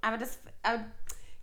[0.00, 0.84] Aber das, aber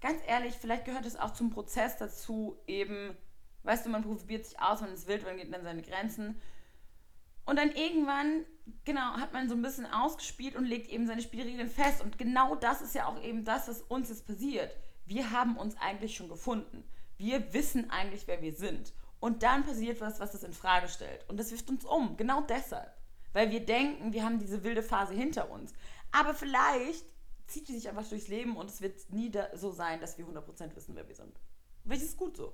[0.02, 3.16] ganz ehrlich, vielleicht gehört es auch zum Prozess dazu, eben,
[3.64, 6.40] weißt du, man probiert sich aus, man ist wild, man geht an seine Grenzen.
[7.46, 8.46] Und dann irgendwann,
[8.86, 12.02] genau, hat man so ein bisschen ausgespielt und legt eben seine Spielregeln fest.
[12.02, 14.76] Und genau das ist ja auch eben das, was uns jetzt passiert.
[15.06, 16.84] Wir haben uns eigentlich schon gefunden.
[17.18, 18.94] Wir wissen eigentlich, wer wir sind.
[19.20, 21.28] Und dann passiert was, was das in Frage stellt.
[21.28, 22.16] Und das wirft uns um.
[22.18, 22.94] Genau deshalb.
[23.34, 25.74] Weil wir denken, wir haben diese wilde Phase hinter uns.
[26.12, 27.06] Aber vielleicht
[27.48, 30.76] zieht die sich einfach durchs Leben und es wird nie so sein, dass wir 100%
[30.76, 31.39] wissen, wer wir sind.
[31.84, 32.54] Welches ist gut so.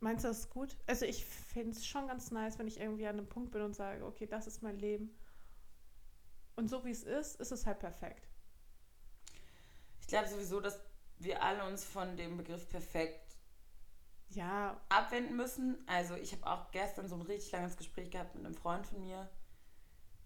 [0.00, 0.76] Meinst du, das ist gut?
[0.86, 3.74] Also ich finde es schon ganz nice, wenn ich irgendwie an einem Punkt bin und
[3.74, 5.14] sage, okay, das ist mein Leben.
[6.56, 8.28] Und so wie es ist, ist es halt perfekt.
[10.00, 10.80] Ich glaube sowieso, dass
[11.18, 13.36] wir alle uns von dem Begriff perfekt
[14.30, 15.82] Ja, abwenden müssen.
[15.86, 19.00] Also ich habe auch gestern so ein richtig langes Gespräch gehabt mit einem Freund von
[19.00, 19.28] mir,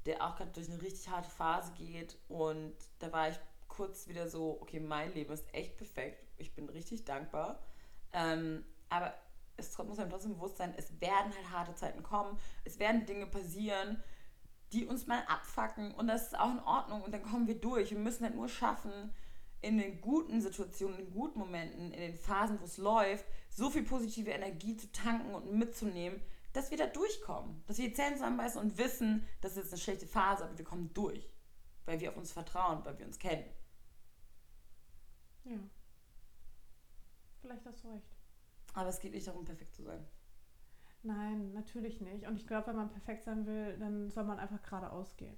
[0.06, 2.16] der auch gerade durch eine richtig harte Phase geht.
[2.28, 3.38] Und da war ich
[3.68, 6.24] kurz wieder so, okay, mein Leben ist echt perfekt.
[6.36, 7.60] Ich bin richtig dankbar.
[8.12, 9.14] Ähm, aber
[9.56, 12.38] es muss einem trotzdem bewusst sein, es werden halt harte Zeiten kommen.
[12.64, 14.02] Es werden Dinge passieren,
[14.72, 15.94] die uns mal abfacken.
[15.94, 17.02] Und das ist auch in Ordnung.
[17.02, 17.90] Und dann kommen wir durch.
[17.90, 19.14] Wir müssen halt nur schaffen,
[19.64, 23.70] in den guten Situationen, in den guten Momenten, in den Phasen, wo es läuft, so
[23.70, 26.20] viel positive Energie zu tanken und mitzunehmen,
[26.54, 27.62] dass wir da durchkommen.
[27.66, 30.64] Dass wir die Zähne zusammenbeißen und wissen, das ist jetzt eine schlechte Phase, aber wir
[30.64, 31.30] kommen durch.
[31.84, 33.44] Weil wir auf uns vertrauen, weil wir uns kennen.
[35.44, 35.58] ja.
[37.42, 38.06] Vielleicht hast du recht.
[38.72, 40.06] Aber es geht nicht darum, perfekt zu sein.
[41.02, 42.26] Nein, natürlich nicht.
[42.26, 45.36] Und ich glaube, wenn man perfekt sein will, dann soll man einfach geradeaus gehen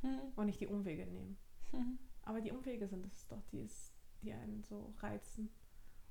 [0.00, 0.18] Hm.
[0.34, 1.38] und nicht die Umwege nehmen.
[1.70, 1.98] Hm.
[2.22, 5.50] Aber die Umwege sind es doch, die, es, die einen so reizen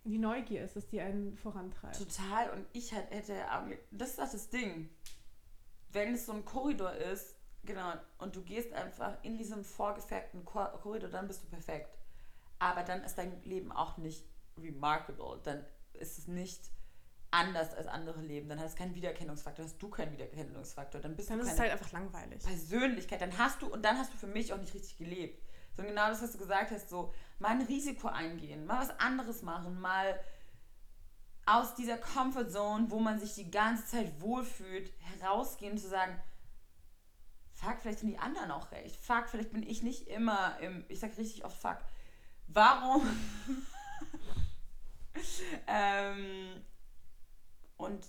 [0.03, 1.97] Die Neugier ist es, die einen vorantreibt.
[1.97, 2.49] Total.
[2.51, 3.35] Und ich halt hätte,
[3.91, 4.89] das ist auch das Ding.
[5.91, 11.09] Wenn es so ein Korridor ist, genau, und du gehst einfach in diesem vorgefertigten Korridor,
[11.09, 11.97] dann bist du perfekt.
[12.59, 14.25] Aber dann ist dein Leben auch nicht
[14.57, 15.39] remarkable.
[15.43, 16.61] Dann ist es nicht
[17.31, 18.49] anders als andere leben.
[18.49, 21.01] Dann hast du keinen Wiedererkennungsfaktor, hast du keinen Wiedererkennungsfaktor.
[21.01, 22.43] Dann bist dann du ist es halt einfach langweilig.
[22.43, 23.21] Persönlichkeit.
[23.21, 25.43] Dann hast du, und dann hast du für mich auch nicht richtig gelebt.
[25.77, 29.43] So genau das, was du gesagt hast, so mal ein Risiko eingehen, mal was anderes
[29.43, 30.19] machen, mal
[31.45, 36.19] aus dieser Comfortzone, wo man sich die ganze Zeit wohlfühlt, herausgehen und zu sagen,
[37.53, 38.97] fuck, vielleicht sind die anderen auch recht.
[38.97, 41.77] Fuck, vielleicht bin ich nicht immer im, ich sag richtig oft fuck.
[42.47, 43.05] Warum?
[45.67, 46.63] ähm,
[47.77, 48.05] und,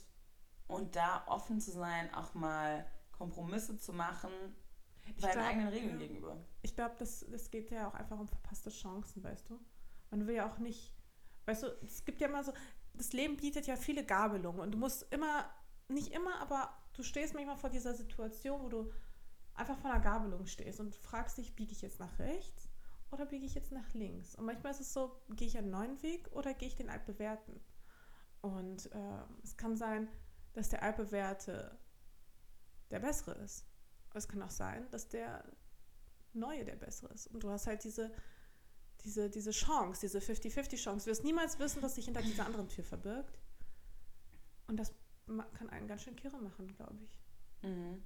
[0.67, 4.31] und da offen zu sein, auch mal Kompromisse zu machen,
[5.17, 6.37] seinen glaub, eigenen Regeln gegenüber.
[6.63, 9.59] Ich glaube, das, das geht ja auch einfach um verpasste Chancen, weißt du?
[10.11, 10.93] Man will ja auch nicht,
[11.47, 12.53] weißt du, es gibt ja immer so,
[12.95, 15.49] das Leben bietet ja viele Gabelungen und du musst immer,
[15.89, 18.93] nicht immer, aber du stehst manchmal vor dieser Situation, wo du
[19.55, 22.69] einfach vor einer Gabelung stehst und fragst dich, biege ich jetzt nach rechts
[23.11, 24.35] oder biege ich jetzt nach links?
[24.35, 27.61] Und manchmal ist es so, gehe ich einen neuen Weg oder gehe ich den altbewährten?
[28.41, 30.09] Und äh, es kann sein,
[30.53, 31.77] dass der altbewährte
[32.91, 33.67] der bessere ist.
[34.19, 35.45] Aber es kann auch sein, dass der
[36.33, 37.29] neue der bessere ist.
[37.29, 38.11] Und du hast halt diese,
[39.05, 41.05] diese, diese Chance, diese 50-50-Chance.
[41.05, 43.39] Du wirst niemals wissen, was sich hinter dieser anderen Tür verbirgt.
[44.67, 44.93] Und das
[45.55, 47.21] kann einen ganz schön kirre machen, glaube ich.
[47.63, 48.03] Mhm.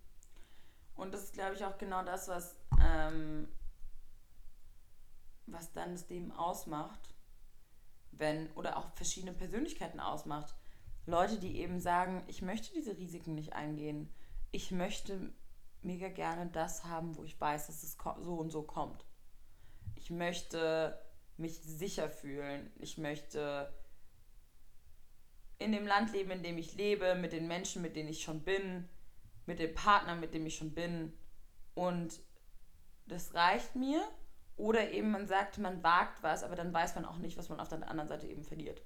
[0.96, 3.48] Und das ist, glaube ich, auch genau das, was, ähm,
[5.46, 7.14] was dann das Leben ausmacht,
[8.10, 10.54] wenn, oder auch verschiedene Persönlichkeiten ausmacht.
[11.06, 14.12] Leute, die eben sagen, ich möchte diese Risiken nicht eingehen.
[14.50, 15.32] Ich möchte
[15.82, 19.04] mega gerne das haben, wo ich weiß, dass es so und so kommt.
[19.96, 21.00] Ich möchte
[21.36, 22.70] mich sicher fühlen.
[22.76, 23.72] Ich möchte
[25.58, 28.42] in dem Land leben, in dem ich lebe, mit den Menschen, mit denen ich schon
[28.42, 28.88] bin,
[29.46, 31.12] mit dem Partner, mit dem ich schon bin.
[31.74, 32.20] Und
[33.06, 34.02] das reicht mir.
[34.56, 37.58] Oder eben man sagt, man wagt was, aber dann weiß man auch nicht, was man
[37.58, 38.82] auf der anderen Seite eben verliert.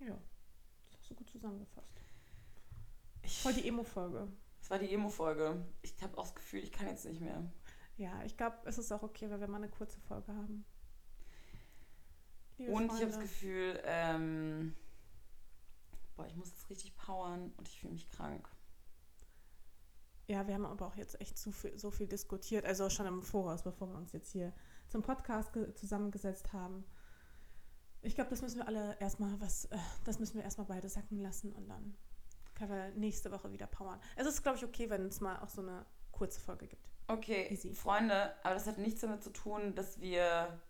[0.00, 0.18] Ja,
[0.90, 2.00] das hast du gut zusammengefasst.
[3.42, 4.28] Voll die Emo-Folge.
[4.66, 5.64] Das war die Emo-Folge.
[5.82, 7.48] Ich habe auch das Gefühl, ich kann jetzt nicht mehr.
[7.98, 10.64] Ja, ich glaube, es ist auch okay, weil wir mal eine kurze Folge haben.
[12.58, 12.94] Liebe und Freunde.
[12.96, 14.74] ich habe das Gefühl, ähm,
[16.16, 18.48] boah, ich muss jetzt richtig powern und ich fühle mich krank.
[20.26, 23.62] Ja, wir haben aber auch jetzt echt viel, so viel diskutiert, also schon im Voraus,
[23.62, 24.52] bevor wir uns jetzt hier
[24.88, 26.84] zum Podcast zusammengesetzt haben.
[28.02, 31.20] Ich glaube, das müssen wir alle erstmal was, äh, das müssen wir erstmal beide sacken
[31.20, 31.96] lassen und dann
[32.56, 34.00] können wir nächste Woche wieder powern.
[34.16, 36.88] Es ist, glaube ich, okay, wenn es mal auch so eine kurze Folge gibt.
[37.08, 37.74] Okay, Easy.
[37.74, 40.60] Freunde, aber das hat nichts damit zu tun, dass wir.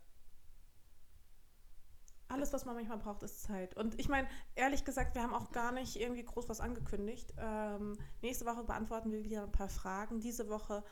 [2.29, 3.77] Alles, was man manchmal braucht, ist Zeit.
[3.77, 4.27] Und ich meine,
[4.57, 7.33] ehrlich gesagt, wir haben auch gar nicht irgendwie groß was angekündigt.
[7.39, 10.19] Ähm, nächste Woche beantworten wir wieder ein paar Fragen.
[10.19, 10.83] Diese Woche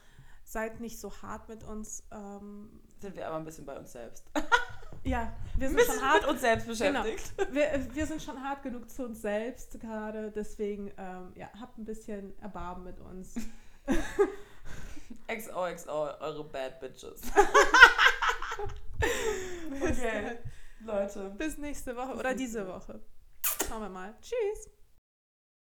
[0.45, 2.05] seid nicht so hart mit uns.
[2.13, 4.31] Ähm, Sind wir aber ein bisschen bei uns selbst.
[5.05, 7.37] Ja, wir sind schon hart uns selbst beschäftigt.
[7.37, 7.53] Genau.
[7.53, 11.85] Wir, wir, sind schon hart genug zu uns selbst gerade, deswegen ähm, ja, habt ein
[11.85, 13.35] bisschen Erbarmen mit uns.
[15.29, 17.21] XOXO, eure Bad Bitches.
[19.81, 20.39] okay,
[20.81, 21.35] Leute.
[21.37, 23.01] Bis nächste Woche oder diese Woche.
[23.69, 24.15] Schauen wir mal.
[24.21, 24.71] Tschüss.